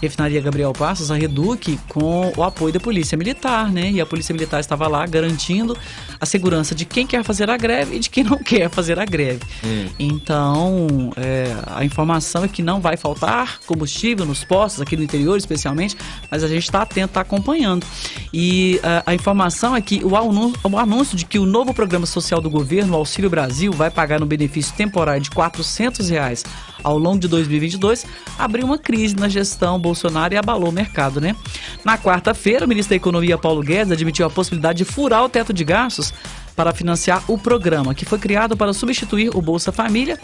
refinaria 0.00 0.40
Gabriel 0.40 0.72
Passos, 0.72 1.10
a 1.12 1.14
Reduc, 1.14 1.78
com 1.88 2.32
o 2.36 2.42
apoio 2.42 2.72
da 2.72 2.80
Polícia 2.80 3.16
Militar, 3.16 3.70
né? 3.70 3.88
E 3.92 4.00
a 4.00 4.06
Polícia 4.06 4.32
Militar 4.32 4.58
estava 4.58 4.88
lá 4.88 5.06
garantindo 5.06 5.76
a 6.22 6.26
segurança 6.26 6.72
de 6.72 6.84
quem 6.84 7.04
quer 7.04 7.24
fazer 7.24 7.50
a 7.50 7.56
greve 7.56 7.96
e 7.96 7.98
de 7.98 8.08
quem 8.08 8.22
não 8.22 8.38
quer 8.44 8.70
fazer 8.70 8.96
a 8.96 9.04
greve. 9.04 9.40
Hum. 9.64 9.88
Então, 9.98 11.10
é, 11.16 11.52
a 11.66 11.84
informação 11.84 12.44
é 12.44 12.48
que 12.48 12.62
não 12.62 12.80
vai 12.80 12.96
faltar 12.96 13.58
combustível 13.66 14.24
nos 14.24 14.44
postos, 14.44 14.80
aqui 14.80 14.96
no 14.96 15.02
interior 15.02 15.36
especialmente, 15.36 15.96
mas 16.30 16.44
a 16.44 16.48
gente 16.48 16.62
está 16.62 16.82
atento, 16.82 17.06
está 17.06 17.22
acompanhando. 17.22 17.84
E 18.32 18.80
ah, 18.84 19.02
a 19.06 19.14
informação 19.14 19.74
é 19.74 19.80
que 19.80 20.04
o 20.04 20.16
anúncio, 20.16 20.60
o 20.62 20.78
anúncio 20.78 21.16
de 21.16 21.24
que 21.24 21.40
o 21.40 21.44
novo 21.44 21.74
programa 21.74 22.06
social 22.06 22.40
do 22.40 22.48
governo, 22.48 22.92
o 22.92 22.96
Auxílio 22.96 23.28
Brasil, 23.28 23.72
vai 23.72 23.90
pagar 23.90 24.20
no 24.20 24.26
benefício 24.26 24.72
temporário 24.76 25.22
de 25.22 25.30
400 25.30 26.08
reais 26.08 26.44
ao 26.82 26.98
longo 26.98 27.18
de 27.18 27.28
2022, 27.28 28.04
abriu 28.38 28.66
uma 28.66 28.78
crise 28.78 29.14
na 29.16 29.28
gestão 29.28 29.78
Bolsonaro 29.78 30.34
e 30.34 30.36
abalou 30.36 30.68
o 30.68 30.72
mercado, 30.72 31.20
né? 31.20 31.36
Na 31.84 31.96
quarta-feira, 31.96 32.64
o 32.64 32.68
ministro 32.68 32.90
da 32.90 32.96
Economia, 32.96 33.38
Paulo 33.38 33.62
Guedes, 33.62 33.92
admitiu 33.92 34.26
a 34.26 34.30
possibilidade 34.30 34.78
de 34.78 34.84
furar 34.84 35.24
o 35.24 35.28
teto 35.28 35.52
de 35.52 35.64
gastos 35.64 36.11
para 36.54 36.72
financiar 36.72 37.22
o 37.28 37.38
programa, 37.38 37.94
que 37.94 38.04
foi 38.04 38.18
criado 38.18 38.56
para 38.56 38.72
substituir 38.72 39.34
o 39.34 39.40
Bolsa 39.40 39.72
Família 39.72 40.18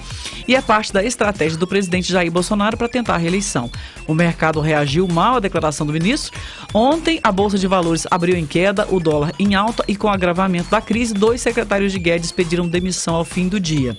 e 0.47 0.55
é 0.55 0.61
parte 0.61 0.93
da 0.93 1.03
estratégia 1.03 1.59
do 1.59 1.67
presidente 1.67 2.13
Jair 2.13 2.31
Bolsonaro 2.31 2.77
para 2.77 2.89
tentar 2.89 3.15
a 3.15 3.19
reeleição. 3.19 3.71
O 4.07 4.15
mercado 4.15 4.61
reagiu 4.61 5.09
mal 5.09 5.37
à 5.37 5.41
declaração 5.41 5.87
do 5.87 5.93
ministro. 5.93 6.39
Ontem, 6.73 7.21
a 7.23 7.33
Bolsa 7.33 7.59
de 7.59 7.67
Valores 7.67 8.07
abriu 8.11 8.37
em 8.37 8.47
queda, 8.47 8.87
o 8.91 9.01
dólar 9.01 9.33
em 9.39 9.55
alta 9.55 9.85
e 9.89 9.97
com 9.97 10.07
o 10.07 10.11
agravamento 10.11 10.71
da 10.71 10.81
crise, 10.81 11.15
dois 11.15 11.41
secretários 11.41 11.93
de 11.93 11.99
Guedes 11.99 12.33
pediram 12.33 12.69
demissão 12.69 13.15
ao 13.15 13.25
fim 13.25 13.49
do 13.49 13.59
dia. 13.59 13.97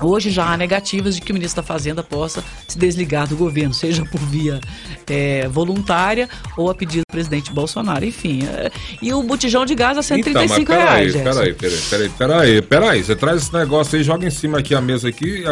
Hoje 0.00 0.30
já 0.30 0.52
há 0.52 0.56
negativas 0.56 1.16
de 1.16 1.20
que 1.20 1.32
o 1.32 1.34
ministro 1.34 1.62
da 1.62 1.66
Fazenda 1.66 2.02
possa 2.02 2.42
se 2.66 2.78
desligar 2.78 3.26
do 3.26 3.36
governo, 3.36 3.74
seja 3.74 4.04
por 4.04 4.20
via 4.20 4.60
é, 5.06 5.48
voluntária 5.48 6.28
ou 6.56 6.70
a 6.70 6.74
pedido 6.74 7.02
do 7.08 7.12
presidente 7.12 7.52
Bolsonaro. 7.52 8.04
Enfim, 8.04 8.44
é, 8.44 8.70
e 9.02 9.12
o 9.12 9.22
botijão 9.22 9.66
de 9.66 9.74
gás 9.74 9.98
a 9.98 10.02
135 10.02 10.60
então, 10.60 10.76
reais, 10.76 11.12
peraí, 11.12 11.54
peraí, 11.54 11.78
peraí, 11.90 12.08
peraí, 12.10 12.62
peraí. 12.62 13.04
Você 13.04 13.16
traz 13.16 13.42
esse 13.42 13.52
negócio 13.52 13.98
aí, 13.98 14.04
joga 14.04 14.26
em 14.26 14.30
cima 14.30 14.58
aqui 14.58 14.74
a 14.74 14.80
mesa 14.80 15.08
aqui, 15.08 15.44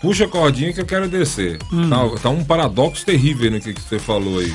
puxa 0.00 0.24
a 0.24 0.28
cordinha 0.28 0.72
que 0.72 0.80
eu 0.80 0.86
quero 0.86 1.08
descer. 1.08 1.58
Hum. 1.72 1.88
Tá, 1.88 2.22
tá 2.22 2.28
um 2.30 2.44
paradoxo 2.44 3.04
terrível 3.04 3.50
no 3.50 3.60
que, 3.60 3.72
que 3.72 3.80
você 3.80 3.98
falou 3.98 4.38
aí. 4.38 4.54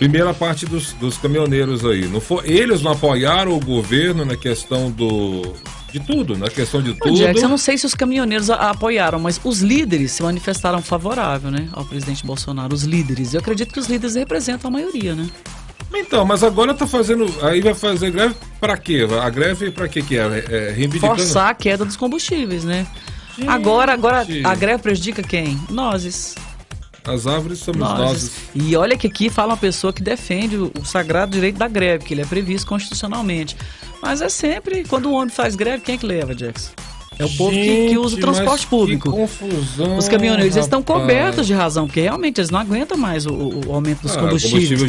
Primeira 0.00 0.32
parte 0.32 0.64
dos, 0.64 0.94
dos 0.94 1.18
caminhoneiros 1.18 1.84
aí. 1.84 2.08
Não 2.08 2.22
foi, 2.22 2.50
eles 2.50 2.80
não 2.80 2.92
apoiaram 2.92 3.52
o 3.52 3.60
governo 3.60 4.24
na 4.24 4.34
questão 4.34 4.90
do. 4.90 5.54
De 5.92 6.00
tudo, 6.00 6.36
na 6.36 6.48
questão 6.48 6.82
de 6.82 6.94
tudo. 6.94 7.16
Jackson, 7.16 7.46
eu 7.46 7.48
não 7.48 7.58
sei 7.58 7.76
se 7.76 7.86
os 7.86 7.94
caminhoneiros 7.94 8.48
apoiaram, 8.50 9.18
mas 9.18 9.40
os 9.42 9.60
líderes 9.60 10.12
se 10.12 10.22
manifestaram 10.22 10.80
favorável, 10.80 11.50
né, 11.50 11.68
ao 11.72 11.84
presidente 11.84 12.24
Bolsonaro. 12.24 12.74
Os 12.74 12.84
líderes. 12.84 13.34
Eu 13.34 13.40
acredito 13.40 13.72
que 13.72 13.80
os 13.80 13.86
líderes 13.86 14.14
representam 14.14 14.68
a 14.68 14.72
maioria, 14.72 15.14
né? 15.14 15.28
Então, 15.92 16.24
mas 16.24 16.44
agora 16.44 16.72
tá 16.72 16.86
fazendo. 16.86 17.26
Aí 17.42 17.60
vai 17.60 17.74
fazer 17.74 18.10
greve 18.10 18.34
pra 18.60 18.76
quê? 18.76 19.06
A 19.20 19.28
greve 19.28 19.70
pra 19.70 19.88
quê 19.88 20.02
que 20.02 20.16
é? 20.16 20.44
é 20.48 20.70
reivindicando. 20.70 21.16
Forçar 21.16 21.50
a 21.50 21.54
queda 21.54 21.84
dos 21.84 21.96
combustíveis, 21.96 22.64
né? 22.64 22.86
Agora, 23.46 23.92
agora, 23.92 24.26
a 24.44 24.54
greve 24.54 24.82
prejudica 24.82 25.22
quem? 25.22 25.58
Nós. 25.68 26.34
As 27.04 27.26
árvores 27.26 27.58
somos. 27.58 27.80
Nós. 27.80 28.32
E 28.54 28.76
olha 28.76 28.96
que 28.96 29.06
aqui 29.06 29.30
fala 29.30 29.52
uma 29.52 29.56
pessoa 29.56 29.92
que 29.92 30.02
defende 30.02 30.56
o, 30.56 30.70
o 30.78 30.84
sagrado 30.84 31.32
direito 31.32 31.56
da 31.56 31.66
greve, 31.66 32.04
que 32.04 32.14
ele 32.14 32.20
é 32.20 32.26
previsto 32.26 32.68
constitucionalmente. 32.68 33.56
Mas 34.00 34.20
é 34.22 34.28
sempre, 34.28 34.84
quando 34.84 35.06
o 35.06 35.12
homem 35.12 35.28
faz 35.28 35.54
greve, 35.54 35.84
quem 35.84 35.94
é 35.94 35.98
que 35.98 36.06
leva, 36.06 36.34
Jackson? 36.34 36.72
É 37.20 37.24
o 37.24 37.30
povo 37.36 37.50
que, 37.50 37.88
que 37.90 37.98
usa 37.98 38.06
o 38.06 38.10
Gente, 38.10 38.20
transporte 38.20 38.66
público. 38.66 39.10
Confusão. 39.10 39.96
Os 39.98 40.08
caminhoneiros 40.08 40.56
eles 40.56 40.66
estão 40.66 40.80
rapaz. 40.80 41.00
cobertos 41.00 41.46
de 41.46 41.52
razão, 41.52 41.86
porque 41.86 42.00
realmente 42.00 42.38
eles 42.40 42.50
não 42.50 42.58
aguentam 42.60 42.96
mais 42.96 43.26
o, 43.26 43.32
o- 43.34 43.72
aumento 43.74 44.02
dos 44.02 44.16
Ah, 44.16 44.20
combustíveis. 44.20 44.80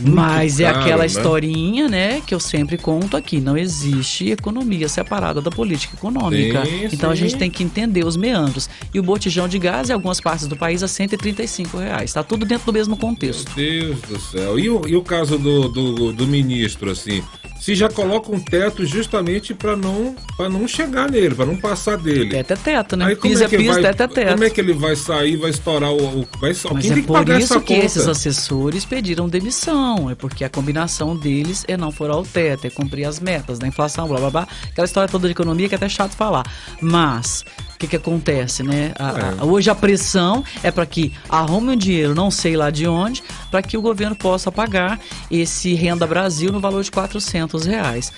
muito 0.00 0.10
Mas 0.14 0.60
é 0.60 0.64
caro, 0.66 0.80
aquela 0.80 1.00
né? 1.00 1.06
historinha, 1.06 1.88
né, 1.88 2.22
que 2.26 2.34
eu 2.34 2.40
sempre 2.40 2.78
conto 2.78 3.16
aqui. 3.16 3.40
Não 3.40 3.56
existe 3.56 4.30
economia 4.30 4.88
separada 4.88 5.40
da 5.40 5.50
política 5.50 5.96
econômica. 5.96 6.64
Sim, 6.64 6.88
então 6.92 7.10
a 7.10 7.16
sim. 7.16 7.22
gente 7.22 7.36
tem 7.36 7.50
que 7.50 7.62
entender 7.64 8.04
os 8.04 8.16
meandros. 8.16 8.68
E 8.94 9.00
o 9.00 9.02
botijão 9.02 9.48
de 9.48 9.58
gás 9.58 9.90
em 9.90 9.92
algumas 9.92 10.20
partes 10.20 10.46
do 10.46 10.56
país 10.56 10.82
a 10.82 10.88
135 10.88 11.78
reais. 11.78 12.10
Está 12.10 12.22
tudo 12.22 12.44
dentro 12.46 12.66
do 12.66 12.72
mesmo 12.72 12.96
contexto. 12.96 13.50
Meu 13.56 13.94
Deus 13.94 14.00
do 14.02 14.20
céu. 14.20 14.58
E 14.58 14.70
o, 14.70 14.86
e 14.86 14.94
o 14.96 15.02
caso 15.02 15.36
do, 15.38 15.68
do, 15.68 16.12
do 16.12 16.26
ministro, 16.26 16.90
assim? 16.90 17.22
Se 17.60 17.74
já 17.76 17.88
coloca 17.88 18.30
um 18.34 18.40
teto 18.40 18.84
justamente 18.84 19.54
para 19.54 19.76
não, 19.76 20.16
pra 20.36 20.48
não 20.48 20.66
chegar 20.66 21.08
nele, 21.08 21.32
para 21.34 21.46
não 21.46 21.56
passar 21.72 21.96
dele. 21.98 22.28
Teto 22.30 22.52
é 22.52 22.56
teto, 22.56 22.96
né? 22.96 23.06
Aí 23.06 23.16
como 23.16 23.30
Piso 23.30 23.42
é 23.42 23.46
é 23.46 23.48
que 23.48 23.56
piso, 23.56 23.72
vai, 23.72 23.82
teto 23.82 24.02
é 24.02 24.06
teto. 24.08 24.30
Como 24.32 24.44
é 24.44 24.50
que 24.50 24.60
ele 24.60 24.72
vai 24.72 24.94
sair, 24.96 25.36
vai 25.36 25.50
estourar 25.50 25.90
o. 25.92 26.20
o 26.20 26.28
vai, 26.40 26.52
Mas 26.74 26.90
é 26.90 27.02
por 27.02 27.28
isso 27.30 27.60
que 27.60 27.74
conta. 27.74 27.86
esses 27.86 28.06
assessores 28.08 28.84
pediram 28.84 29.28
demissão. 29.28 30.10
É 30.10 30.14
porque 30.14 30.44
a 30.44 30.48
combinação 30.48 31.16
deles 31.16 31.64
é 31.68 31.76
não 31.76 31.90
furar 31.90 32.18
o 32.18 32.24
teto, 32.24 32.66
é 32.66 32.70
cumprir 32.70 33.04
as 33.04 33.18
metas 33.20 33.58
da 33.58 33.66
inflação, 33.66 34.06
blá 34.08 34.18
blá 34.20 34.30
blá. 34.30 34.48
Aquela 34.70 34.84
história 34.84 35.08
toda 35.08 35.26
de 35.26 35.32
economia 35.32 35.68
que 35.68 35.74
é 35.74 35.76
até 35.76 35.88
chato 35.88 36.12
falar. 36.12 36.44
Mas, 36.80 37.44
o 37.74 37.78
que, 37.78 37.86
que 37.86 37.96
acontece, 37.96 38.62
né? 38.62 38.92
A- 38.98 39.34
É. 39.38 39.40
a- 39.40 39.44
hoje 39.44 39.70
a 39.70 39.74
pressão 39.74 40.44
é 40.62 40.70
para 40.70 40.84
que 40.86 41.12
arrume 41.28 41.70
um 41.70 41.76
dinheiro, 41.76 42.14
não 42.14 42.30
sei 42.30 42.56
lá 42.56 42.70
de 42.70 42.86
onde, 42.86 43.22
para 43.50 43.62
que 43.62 43.76
o 43.76 43.82
governo 43.82 44.14
possa 44.16 44.50
pagar 44.52 44.98
esse 45.30 45.74
Renda 45.74 46.06
Brasil 46.06 46.52
no 46.52 46.60
valor 46.60 46.82
de 46.82 46.90
400 46.90 47.64
reais. 47.66 48.12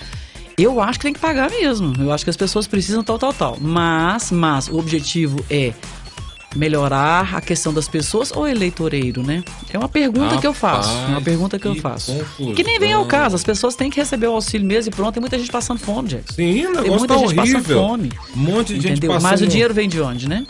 Eu 0.57 0.79
acho 0.81 0.99
que 0.99 1.05
tem 1.05 1.13
que 1.13 1.19
pagar 1.19 1.49
mesmo. 1.49 1.93
Eu 1.99 2.11
acho 2.11 2.23
que 2.23 2.29
as 2.29 2.37
pessoas 2.37 2.65
precisam 2.67 3.03
tal, 3.03 3.19
tal, 3.19 3.33
tal. 3.33 3.57
Mas, 3.59 4.31
mas 4.31 4.67
o 4.69 4.77
objetivo 4.77 5.43
é 5.49 5.73
melhorar 6.55 7.35
a 7.35 7.41
questão 7.41 7.73
das 7.73 7.87
pessoas 7.89 8.31
ou 8.33 8.47
eleitoreiro, 8.47 9.21
né? 9.21 9.43
É 9.73 9.77
uma 9.77 9.89
pergunta 9.89 10.37
que 10.37 10.47
eu 10.47 10.53
faço. 10.53 10.89
É 10.89 10.93
uma 10.93 11.07
Rapaz, 11.07 11.23
pergunta 11.25 11.59
que 11.59 11.67
eu 11.67 11.73
que 11.73 11.81
faço. 11.81 12.13
confusão. 12.13 12.53
Que 12.55 12.63
nem 12.63 12.79
vem 12.79 12.93
ao 12.93 13.05
caso. 13.05 13.35
As 13.35 13.43
pessoas 13.43 13.75
têm 13.75 13.89
que 13.89 13.99
receber 13.99 14.27
o 14.27 14.31
auxílio 14.31 14.65
mesmo 14.65 14.89
e 14.91 14.95
pronto. 14.95 15.13
Tem 15.15 15.21
muita 15.21 15.37
gente 15.37 15.51
passando 15.51 15.79
fome, 15.79 16.07
Jackson. 16.07 16.33
Sim, 16.35 16.65
o 16.67 16.71
Tem 16.71 16.81
negócio 16.83 16.99
muita 16.99 17.13
tá 17.15 17.19
gente 17.19 17.35
passando 17.35 17.63
fome. 17.65 18.11
Um 18.35 18.39
monte 18.39 18.67
de 18.73 18.75
gente 18.75 18.91
Entendeu? 18.93 19.11
passando. 19.11 19.29
Mas 19.31 19.41
o 19.41 19.47
dinheiro 19.47 19.73
vem 19.73 19.89
de 19.89 19.99
onde, 19.99 20.29
né? 20.29 20.45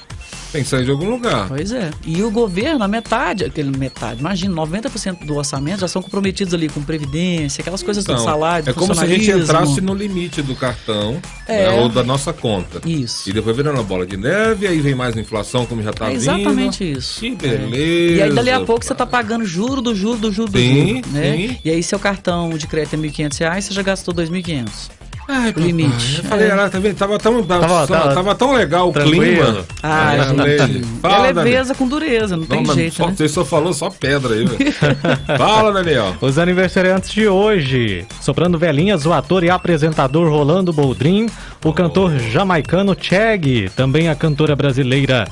Tem 0.51 0.63
que 0.63 0.69
sair 0.69 0.85
de 0.85 0.91
algum 0.91 1.09
lugar. 1.09 1.47
Pois 1.49 1.71
é. 1.73 1.91
E 2.05 2.23
o 2.23 2.31
governo, 2.31 2.83
a 2.83 2.87
metade, 2.87 3.43
aquele 3.43 3.75
metade, 3.77 4.21
imagina, 4.21 4.55
90% 4.55 5.25
do 5.25 5.35
orçamento 5.35 5.81
já 5.81 5.87
são 5.87 6.01
comprometidos 6.01 6.53
ali 6.53 6.69
com 6.69 6.81
previdência, 6.81 7.61
aquelas 7.61 7.83
coisas 7.83 8.05
do 8.05 8.13
Então, 8.13 8.23
salário, 8.23 8.63
do 8.65 8.69
é 8.71 8.73
como 8.73 8.95
se 8.95 9.03
a 9.03 9.07
gente 9.07 9.29
entrasse 9.29 9.81
no 9.81 9.93
limite 9.93 10.41
do 10.41 10.55
cartão 10.55 11.19
É. 11.47 11.67
né, 11.69 11.81
ou 11.81 11.89
da 11.89 12.03
nossa 12.03 12.31
conta. 12.31 12.81
Isso. 12.87 13.29
E 13.29 13.33
depois 13.33 13.55
virando 13.55 13.79
a 13.79 13.83
bola 13.83 14.05
de 14.05 14.15
neve, 14.15 14.65
aí 14.67 14.79
vem 14.79 14.95
mais 14.95 15.17
inflação, 15.17 15.65
como 15.65 15.83
já 15.83 15.91
tá 15.91 16.05
É 16.05 16.09
vindo. 16.11 16.17
exatamente 16.21 16.89
isso. 16.89 17.19
Que 17.19 17.27
É. 17.27 17.33
beleza. 17.57 17.75
E 18.15 18.21
aí, 18.21 18.31
dali 18.33 18.51
a 18.51 18.61
pouco, 18.61 18.85
você 18.85 18.95
tá 18.95 19.05
pagando 19.05 19.45
juro 19.45 19.81
do 19.81 19.93
juro 19.93 20.17
do 20.19 20.31
juro 20.31 20.51
do 20.51 20.57
Sim, 20.57 20.95
juro, 21.01 21.07
né? 21.11 21.35
sim. 21.35 21.57
E 21.65 21.69
aí, 21.69 21.83
seu 21.83 21.99
cartão 21.99 22.49
de 22.57 22.65
crédito 22.67 22.93
é 22.93 22.97
1.500 22.97 23.37
reais, 23.39 23.65
você 23.65 23.73
já 23.73 23.81
gastou 23.81 24.13
R$ 24.13 24.23
2.500. 24.23 24.89
Ai, 25.27 25.49
o 25.49 25.53
papai, 25.53 25.63
limite. 25.67 26.17
Eu 26.19 26.23
falei, 26.29 26.47
ela 26.49 26.69
tá 26.69 26.79
vendo? 26.79 26.95
Tava 26.95 27.17
tão, 27.17 27.43
tava, 27.43 27.61
Tava- 27.67 27.87
tava, 27.87 28.13
tava 28.13 28.35
tão 28.35 28.53
legal 28.53 28.89
o 28.89 28.93
tranquilo. 28.93 29.21
clima. 29.23 29.65
Ah, 29.81 30.09
Aí 30.09 30.17
eu 30.19 30.23
gente. 30.25 30.35
falei, 30.37 30.55
É 30.55 30.81
Fala, 31.01 31.17
Daniel. 31.33 31.43
leveza 31.43 31.75
com 31.75 31.87
dureza, 31.87 32.37
não, 32.37 32.45
tem 32.45 32.63
mas 32.65 32.75
jeito, 32.75 32.95
só, 32.95 33.07
né? 33.07 33.13
Você 33.17 33.27
só 33.29 33.43
falou 33.45 33.73
só 33.73 33.89
pedra 33.89 34.33
aí, 34.35 34.45
velho. 34.45 34.73
Fala, 35.37 35.71
Daniel. 35.71 36.15
Os 36.21 36.37
aniversariantes 36.37 37.11
de 37.11 37.27
hoje. 37.27 38.05
Soprando 38.21 38.57
velhinhas, 38.59 39.05
o 39.05 39.13
ator 39.13 39.43
e 39.43 39.49
apresentador 39.49 40.29
Rolando 40.29 40.71
Boldrin, 40.71 41.27
o 41.63 41.73
cantor 41.73 42.17
jamaicano 42.19 42.95
Cheg, 42.99 43.69
também 43.75 44.09
a 44.09 44.15
cantora 44.15 44.55
brasileira 44.55 45.27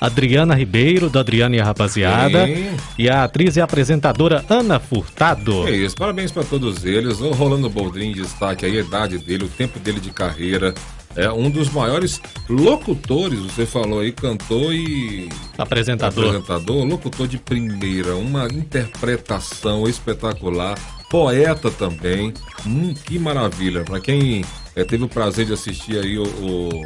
Adriana 0.00 0.54
Ribeiro, 0.54 1.10
do 1.10 1.18
Adriana 1.18 1.56
e 1.56 1.60
a 1.60 1.64
Rapaziada, 1.64 2.46
Sim. 2.46 2.70
e 2.98 3.08
a 3.08 3.24
atriz 3.24 3.56
e 3.56 3.60
apresentadora 3.60 4.44
Ana 4.48 4.78
Furtado. 4.78 5.66
É 5.66 5.72
isso, 5.72 5.96
parabéns 5.96 6.30
pra 6.30 6.44
todos 6.44 6.84
eles. 6.84 7.20
O 7.20 7.30
Rolando 7.32 7.68
Boldrin 7.68 8.12
destaque 8.12 8.64
aí 8.64 8.76
a 8.78 8.80
idade 8.80 9.18
dele, 9.18 9.44
o 9.44 9.48
tempo 9.48 9.78
dele 9.78 9.98
de 10.00 10.10
carreira. 10.10 10.72
É 11.16 11.28
um 11.32 11.50
dos 11.50 11.68
maiores 11.70 12.20
locutores, 12.48 13.40
você 13.40 13.66
falou 13.66 14.00
aí, 14.00 14.12
cantor 14.12 14.72
e 14.72 15.28
Apresentador. 15.56 16.26
apresentador, 16.26 16.84
locutor 16.84 17.26
de 17.26 17.38
primeira, 17.38 18.14
uma 18.14 18.46
interpretação 18.46 19.88
espetacular, 19.88 20.78
poeta 21.08 21.70
também. 21.70 22.32
Hum, 22.66 22.94
que 23.04 23.18
maravilha. 23.18 23.82
Pra 23.84 24.00
quem 24.00 24.44
eh, 24.76 24.84
teve 24.84 25.04
o 25.04 25.08
prazer 25.08 25.46
de 25.46 25.52
assistir 25.52 25.98
aí 25.98 26.18
o, 26.18 26.24
o- 26.24 26.82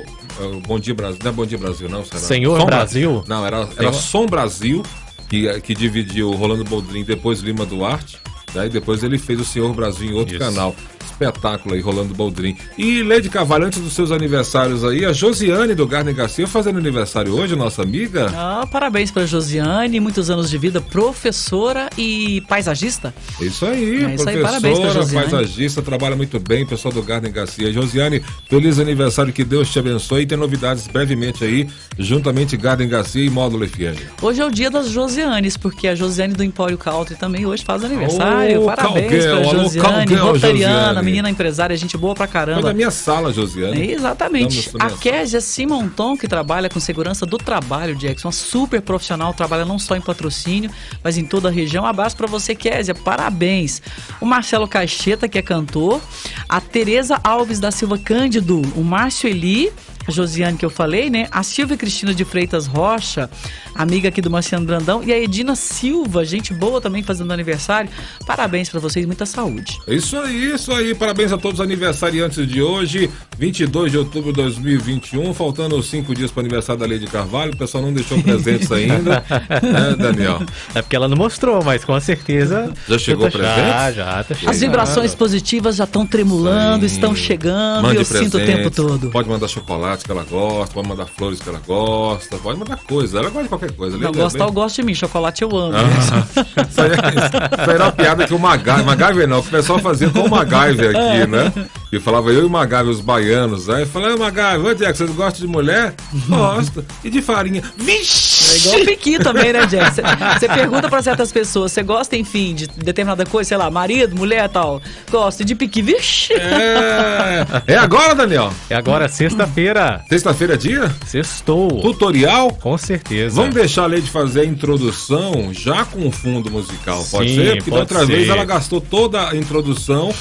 o 0.57 0.61
Bom 0.67 0.79
Dia 0.79 0.95
Brasil, 0.95 1.19
não 1.23 1.31
é 1.31 1.35
Bom 1.35 1.47
Dia 1.47 1.59
Brasil 1.59 1.89
não, 1.89 2.05
será? 2.05 2.21
Senhor 2.21 2.59
Som 2.61 2.67
Brasil? 2.67 3.25
Não, 3.27 3.47
era, 3.47 3.59
era 3.59 3.67
Senhor- 3.75 3.95
Som 3.95 4.27
Brasil, 4.27 4.83
que, 5.29 5.49
eh, 5.49 5.61
que 5.61 5.75
dividiu 5.75 6.31
o 6.31 6.37
Rolando 6.37 6.65
Boldrin 6.65 7.05
depois 7.05 7.41
Lima 7.41 7.65
Duarte. 7.67 8.19
Né? 8.55 8.67
E 8.67 8.69
depois 8.69 9.03
ele 9.03 9.17
fez 9.19 9.41
o 9.41 9.45
Senhor 9.45 9.73
Brasil 9.75 10.11
em 10.11 10.15
outro 10.15 10.35
Isso. 10.37 10.45
canal. 10.45 10.75
Espetáculo 11.13 11.75
aí, 11.75 11.81
Rolando 11.81 12.15
Boldrin. 12.15 12.57
E 12.77 13.03
Lady 13.03 13.29
Cavalho, 13.29 13.67
antes 13.67 13.81
dos 13.81 13.93
seus 13.93 14.11
aniversários 14.11 14.85
aí, 14.85 15.05
a 15.05 15.13
Josiane 15.13 15.75
do 15.75 15.87
Garden 15.87 16.15
Garcia 16.15 16.47
fazendo 16.47 16.79
aniversário 16.79 17.35
hoje, 17.35 17.55
nossa 17.55 17.83
amiga. 17.83 18.31
Ah, 18.35 18.67
parabéns 18.71 19.11
para 19.11 19.27
Josiane, 19.27 20.01
muitos 20.01 20.31
anos 20.31 20.51
de 20.51 20.59
vida, 20.59 20.81
professora 20.81 21.89
e 21.97 22.41
paisagista. 22.49 23.15
É 23.41 23.45
Isso 23.45 23.65
aí, 23.67 24.05
É 24.05 24.15
isso 24.15 24.29
aí, 24.29 24.41
parabéns 24.41 24.79
pra 24.79 24.91
Josiane. 24.91 25.29
paisagista, 25.31 25.83
trabalha 25.83 26.17
muito 26.17 26.41
bem, 26.41 26.67
pessoal 26.67 26.93
do 26.93 27.03
Garden 27.03 27.31
Garcia. 27.31 27.73
Josiane, 27.73 28.23
feliz 28.49 28.79
aniversário, 28.79 29.33
que 29.33 29.45
Deus 29.45 29.71
te 29.71 29.79
abençoe 29.79 30.23
e 30.23 30.27
tem 30.27 30.39
novidades 30.39 30.87
brevemente 30.89 31.45
aí, 31.45 31.69
juntamente 31.99 32.57
Garden 32.57 32.89
Garcia 32.89 33.25
e 33.25 33.31
Módulo 33.31 33.69
FM. 33.69 34.01
Hoje 34.23 34.41
é 34.41 34.47
o 34.47 34.51
dia 34.51 34.71
das 34.71 34.89
Josianes, 34.89 35.57
porque 35.57 35.89
a 35.89 35.95
Josiane 35.95 36.35
do 36.35 36.43
Empório 36.43 36.79
Country 36.79 37.15
também 37.17 37.45
hoje 37.47 37.63
faz 37.65 37.85
aniversário. 37.85 38.63
Ô, 38.63 38.67
Parabéns 38.67 39.25
Calguel, 39.25 39.41
pra 39.41 39.49
alô, 39.51 39.63
Josiane, 39.63 39.87
Calguel, 40.07 40.25
rotariana, 40.33 40.79
Josiane. 40.89 41.02
Menina 41.03 41.31
empresária, 41.31 41.77
gente 41.77 41.97
boa 41.97 42.15
pra 42.15 42.27
Foi 42.27 42.33
caramba. 42.33 42.63
da 42.63 42.75
minha 42.75 42.91
sala, 42.91 43.33
Josiane. 43.33 43.81
É, 43.81 43.93
Exatamente. 43.93 44.71
A 44.79 44.91
Késia 44.91 45.41
Simonton, 45.41 46.17
que 46.17 46.29
trabalha 46.29 46.69
com 46.69 46.81
segurança 46.81 47.25
do 47.27 47.39
trabalho, 47.39 47.95
Jackson, 47.95 48.29
uma 48.29 48.33
super 48.33 48.81
profissional, 48.81 49.33
trabalha 49.35 49.65
não 49.65 49.79
só 49.79 49.97
em 49.97 50.01
patrocínio, 50.01 50.71
mas 51.03 51.19
em 51.19 51.25
toda 51.25 51.49
a 51.49 51.51
região. 51.51 51.85
Um 51.85 51.87
abraço 51.87 52.17
pra 52.17 52.27
você, 52.27 52.55
Késia, 52.55 52.95
parabéns. 52.95 53.83
O 54.21 54.27
Marcelo 54.27 54.67
Caixeta, 54.69 55.29
que 55.29 55.39
é 55.39 55.43
cantor, 55.43 56.01
a 56.49 56.61
Tereza 56.61 57.21
Alves 57.23 57.61
da 57.61 57.71
Silva 57.71 57.99
Cândido, 57.99 58.61
o 58.77 58.83
Márcio 58.83 59.29
Eli, 59.29 59.73
a 60.07 60.11
Josiane 60.11 60.59
que 60.59 60.65
eu 60.65 60.71
falei, 60.71 61.09
né? 61.11 61.29
A 61.31 61.43
Silvia 61.43 61.77
Cristina 61.77 62.13
de 62.13 62.25
Freitas 62.25 62.67
Rocha, 62.67 63.31
amiga 63.75 64.09
aqui 64.09 64.21
do 64.21 64.31
Marciano 64.31 64.67
Brandão, 64.67 65.03
e 65.05 65.13
a 65.13 65.19
Edina 65.19 65.55
Silva, 65.57 66.25
gente 66.25 66.53
boa 66.53 66.81
também 66.81 67.03
fazendo 67.03 67.33
aniversário. 67.33 67.91
Parabéns 68.27 68.69
pra 68.69 68.81
vocês, 68.81 69.05
muita 69.07 69.27
saúde. 69.27 69.81
É 69.87 69.95
Isso 69.95 70.17
aí, 70.17 70.53
isso 70.55 70.73
aí. 70.73 70.95
Parabéns 70.95 71.33
a 71.33 71.39
todos 71.39 71.61
os 71.61 71.65
aniversariantes 71.65 72.47
de 72.47 72.61
hoje, 72.63 73.11
22 73.39 73.93
de 73.93 73.99
outubro 73.99 74.33
de 74.33 74.43
2021. 74.43 75.33
Faltando 75.35 75.83
cinco 75.83 76.15
dias 76.15 76.31
para 76.31 76.41
o 76.41 76.45
aniversário 76.45 76.81
da 76.81 76.87
Lady 76.87 77.07
Carvalho. 77.07 77.53
O 77.53 77.57
pessoal 77.57 77.83
não 77.83 77.93
deixou 77.93 78.21
presentes 78.23 78.71
ainda. 78.73 79.25
né, 79.63 79.97
Daniel? 79.99 80.43
É 80.75 80.83
porque 80.83 80.97
ela 80.97 81.09
não 81.09 81.17
mostrou, 81.17 81.63
mas 81.65 81.85
com 81.85 81.99
certeza. 82.01 82.73
Já 82.89 82.99
chegou 82.99 83.31
já, 83.31 83.39
presente? 83.39 83.57
Já, 83.57 83.93
já, 83.93 84.25
tá 84.25 84.35
As 84.47 84.61
vibrações 84.61 85.15
positivas 85.15 85.77
já 85.77 85.85
estão 85.85 86.07
tremulando, 86.07 86.89
Sim. 86.89 86.95
estão 86.95 87.15
chegando 87.15 87.83
Mande 87.83 87.97
e 87.97 88.01
eu 88.01 88.05
sinto 88.05 88.37
o 88.37 88.41
tempo 88.41 88.71
presentes. 88.71 88.77
todo. 88.77 89.11
Pode 89.11 89.29
mandar 89.29 89.49
chocolate 89.49 90.05
que 90.05 90.11
ela 90.11 90.25
gosta, 90.25 90.75
pode 90.75 90.89
mandar 90.89 91.07
flores 91.07 91.41
que 91.41 91.49
ela 91.49 91.61
gosta, 91.67 92.37
pode 92.39 92.59
mandar 92.59 92.77
coisa. 92.79 93.19
Ela 93.19 93.29
gosta 93.31 93.43
de 93.45 93.49
qualquer 93.49 93.62
coisa. 93.71 93.97
Não, 93.97 94.07
Lady 94.07 94.19
é 94.19 94.23
gostar, 94.23 94.45
eu 94.45 94.53
gosto 94.53 94.77
de 94.77 94.83
mim. 94.83 94.95
Chocolate 94.95 95.43
eu 95.43 95.57
amo. 95.57 95.75
Ah, 95.77 96.43
isso, 96.69 96.81
aí, 96.83 96.91
é- 96.91 96.93
isso 96.93 97.71
aí 97.71 97.75
era 97.75 97.85
uma 97.85 97.93
piada 97.93 98.27
que 98.27 98.35
o 98.35 98.39
MacGyver, 98.39 98.85
MacGyver 98.85 99.29
não, 99.29 99.43
que 99.43 99.49
o 99.49 99.51
pessoal 99.51 99.79
fazia 99.79 100.09
com 100.11 100.21
o 100.21 100.31
MacGyver 100.31 100.91
aqui, 100.97 101.27
né? 101.31 101.53
E 101.93 102.01
falava 102.01 102.31
eu 102.31 102.43
e 102.43 102.45
o 102.47 102.51
MacGyver, 102.51 102.89
os 102.89 103.01
baianos, 103.01 103.69
aí 103.69 103.85
falava, 103.87 104.17
MacGyver, 104.17 104.65
ô 104.73 104.75
Jack, 104.75 104.97
vocês 104.99 105.11
gostam 105.11 105.47
de 105.47 105.53
mulher? 105.53 105.95
Gosto. 106.27 106.85
E 107.05 107.11
de 107.11 107.21
farinha? 107.23 107.63
Vixe! 107.77 108.42
É 108.53 108.57
igual 108.59 108.81
o 108.81 108.85
Piqui 108.87 109.19
também, 109.19 109.53
né, 109.53 109.67
Jack? 109.67 109.93
Você 110.39 110.49
pergunta 110.49 110.89
pra 110.89 111.03
certas 111.03 111.33
pessoas, 111.33 111.73
você 111.73 111.83
gosta, 111.83 112.17
enfim, 112.17 112.55
de 112.55 112.67
determinada 112.67 113.25
coisa, 113.27 113.49
sei 113.49 113.57
lá, 113.57 113.71
marido, 113.71 114.17
mulher 114.17 114.49
tal. 114.49 114.81
Gosta 115.11 115.45
de 115.45 115.55
Piqui, 115.55 115.83
vixe! 115.83 116.33
É, 116.35 117.73
é 117.75 117.77
agora, 117.77 118.15
Daniel? 118.15 118.53
É 118.69 118.75
agora, 118.75 119.09
sexta-feira. 119.09 120.03
Sexta-feira 120.09 120.55
é 120.55 120.57
dia? 120.57 120.95
Sextou. 121.07 121.81
Tutorial? 121.81 122.53
Com 122.61 122.77
certeza. 122.79 123.37
Vamos 123.37 123.55
deixar 123.55 123.85
a 123.85 123.87
Lady 123.87 124.11
fazer 124.11 124.41
a 124.41 124.45
introdução 124.45 125.51
já 125.53 125.85
com 125.85 126.07
o 126.07 126.11
fundo 126.13 126.51
musical, 126.51 127.05
pode 127.11 127.31
Sim, 127.31 127.37
ser? 127.37 127.57
Porque 127.57 127.71
da 127.71 127.77
pode 127.79 127.93
outra 127.95 128.07
vez 128.07 128.27
ser. 128.27 128.33
ela 128.33 128.45
gastou 128.45 128.81
toda 128.81 129.29
a 129.31 129.37
introdução 129.37 130.13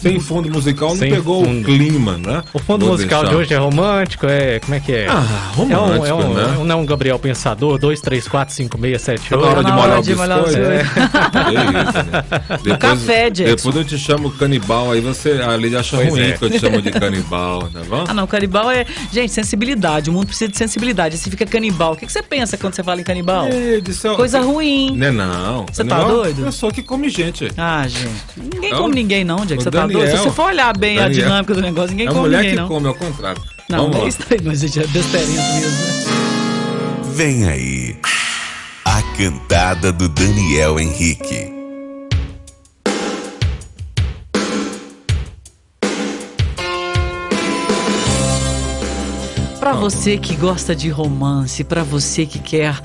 sem 0.00 0.18
fundo 0.20 0.50
musical, 0.50 0.90
não 0.90 0.96
Sem 0.96 1.10
pegou 1.10 1.44
fundo. 1.44 1.60
o 1.60 1.64
clima, 1.64 2.18
né? 2.18 2.42
O 2.52 2.58
fundo 2.58 2.86
Vou 2.86 2.94
musical 2.94 3.22
deixar. 3.22 3.36
de 3.36 3.42
hoje 3.42 3.54
é 3.54 3.58
romântico, 3.58 4.26
é. 4.26 4.60
Como 4.60 4.74
é 4.74 4.80
que 4.80 4.92
é? 4.92 5.06
Ah, 5.08 5.50
romântico, 5.54 6.06
é 6.06 6.14
um, 6.14 6.20
é 6.20 6.24
um, 6.24 6.34
né? 6.34 6.42
é 6.42 6.58
um- 6.58 6.64
não 6.64 6.78
é 6.78 6.78
um 6.82 6.86
Gabriel 6.86 7.18
Pensador, 7.18 7.71
2, 7.78 8.00
3, 8.00 8.28
4, 8.28 8.54
5, 8.54 8.78
6, 8.80 9.02
7, 9.02 9.28
Tá 9.30 9.36
na 9.36 9.42
hora 9.42 9.56
8. 9.58 9.64
de 9.66 9.72
molhar 9.72 9.88
hora 9.90 10.00
o 10.00 10.02
de 10.02 10.14
molhar 10.14 10.38
o 10.40 10.44
biscoito? 10.44 10.70
É 10.70 10.82
isso, 11.82 12.10
né? 12.10 12.24
Depois, 12.62 12.78
café, 12.78 13.30
Jackson. 13.30 13.56
Depois 13.56 13.76
eu 13.76 13.84
te 13.84 13.98
chamo 13.98 14.30
canibal, 14.32 14.92
aí 14.92 15.00
você, 15.00 15.32
a 15.42 15.48
Lady 15.56 15.76
acha 15.76 15.96
Pois 15.96 16.08
ruim 16.10 16.20
é. 16.22 16.32
que 16.32 16.44
eu 16.44 16.50
te 16.50 16.58
chamo 16.58 16.80
de 16.82 16.90
canibal, 16.90 17.68
tá 17.72 17.80
bom? 17.88 18.04
Ah, 18.08 18.14
não, 18.14 18.26
canibal 18.26 18.70
é. 18.70 18.84
Gente, 19.12 19.32
sensibilidade. 19.32 20.10
O 20.10 20.12
mundo 20.12 20.26
precisa 20.26 20.50
de 20.50 20.56
sensibilidade. 20.56 21.16
Se 21.18 21.30
fica 21.30 21.44
canibal, 21.46 21.92
o 21.92 21.96
que, 21.96 22.06
que 22.06 22.12
você 22.12 22.22
pensa 22.22 22.56
quando 22.56 22.74
você 22.74 22.82
fala 22.82 23.00
em 23.00 23.04
canibal? 23.04 23.46
Ei, 23.48 23.80
disse, 23.80 24.06
ó, 24.08 24.14
Coisa 24.16 24.40
ruim. 24.40 24.96
Né, 24.96 25.10
não. 25.10 25.66
Você 25.70 25.84
tá 25.84 25.96
Canibal 25.96 26.10
é 26.10 26.22
doido? 26.24 26.38
uma 26.38 26.46
pessoa 26.46 26.72
que 26.72 26.82
come 26.82 27.08
gente. 27.08 27.48
Ah, 27.56 27.84
gente. 27.88 28.08
Ninguém 28.36 28.70
Então, 28.70 28.82
come 28.82 28.94
ninguém, 28.94 29.24
não, 29.24 29.36
Jack. 29.46 29.54
o 29.60 29.64
Você 29.64 29.70
tá 29.70 29.80
Daniel- 29.80 30.00
doido? 30.00 30.16
Se 30.16 30.22
você 30.24 30.30
for 30.30 30.46
olhar 30.46 30.76
bem 30.76 30.98
a 30.98 31.02
Daniel- 31.02 31.22
dinâmica 31.24 31.54
do 31.54 31.60
negócio, 31.60 31.90
ninguém 31.90 32.06
é 32.06 32.10
a 32.10 32.12
come 32.12 32.24
mulher 32.24 32.38
ninguém, 32.38 32.54
que 32.54 32.60
não. 32.60 32.68
come, 32.68 32.86
ao 32.88 32.94
contrário. 32.94 33.42
Não, 33.68 33.78
Vamos 33.84 33.96
é 33.96 34.00
lá. 34.02 34.08
isso 34.08 34.18
aí, 34.30 34.38
mas 34.44 34.60
gente, 34.60 34.80
é 34.80 34.86
besteirinha 34.86 35.42
mesmo, 35.42 35.70
né? 35.70 36.21
Vem 37.14 37.46
aí. 37.46 37.96
A 38.86 39.02
cantada 39.18 39.92
do 39.92 40.08
Daniel 40.08 40.80
Henrique. 40.80 41.52
Pra 49.60 49.74
você 49.74 50.16
que 50.16 50.34
gosta 50.36 50.74
de 50.74 50.88
romance, 50.88 51.62
pra 51.62 51.82
você 51.82 52.24
que 52.24 52.38
quer 52.38 52.80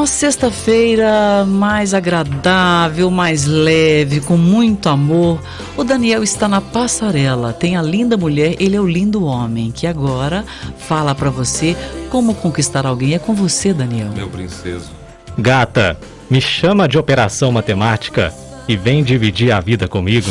uma 0.00 0.06
sexta-feira 0.06 1.44
mais 1.44 1.92
agradável, 1.92 3.10
mais 3.10 3.44
leve, 3.44 4.22
com 4.22 4.34
muito 4.34 4.88
amor, 4.88 5.38
o 5.76 5.84
Daniel 5.84 6.22
está 6.22 6.48
na 6.48 6.58
passarela. 6.58 7.52
Tem 7.52 7.76
a 7.76 7.82
linda 7.82 8.16
mulher, 8.16 8.56
ele 8.58 8.74
é 8.74 8.80
o 8.80 8.86
lindo 8.86 9.22
homem, 9.24 9.70
que 9.70 9.86
agora 9.86 10.42
fala 10.78 11.14
pra 11.14 11.28
você 11.28 11.76
como 12.08 12.34
conquistar 12.34 12.86
alguém. 12.86 13.12
É 13.12 13.18
com 13.18 13.34
você, 13.34 13.74
Daniel. 13.74 14.08
Meu 14.16 14.30
princeso. 14.30 14.90
Gata, 15.36 15.98
me 16.30 16.40
chama 16.40 16.88
de 16.88 16.96
operação 16.96 17.52
matemática 17.52 18.32
e 18.66 18.78
vem 18.78 19.04
dividir 19.04 19.52
a 19.52 19.60
vida 19.60 19.86
comigo. 19.86 20.30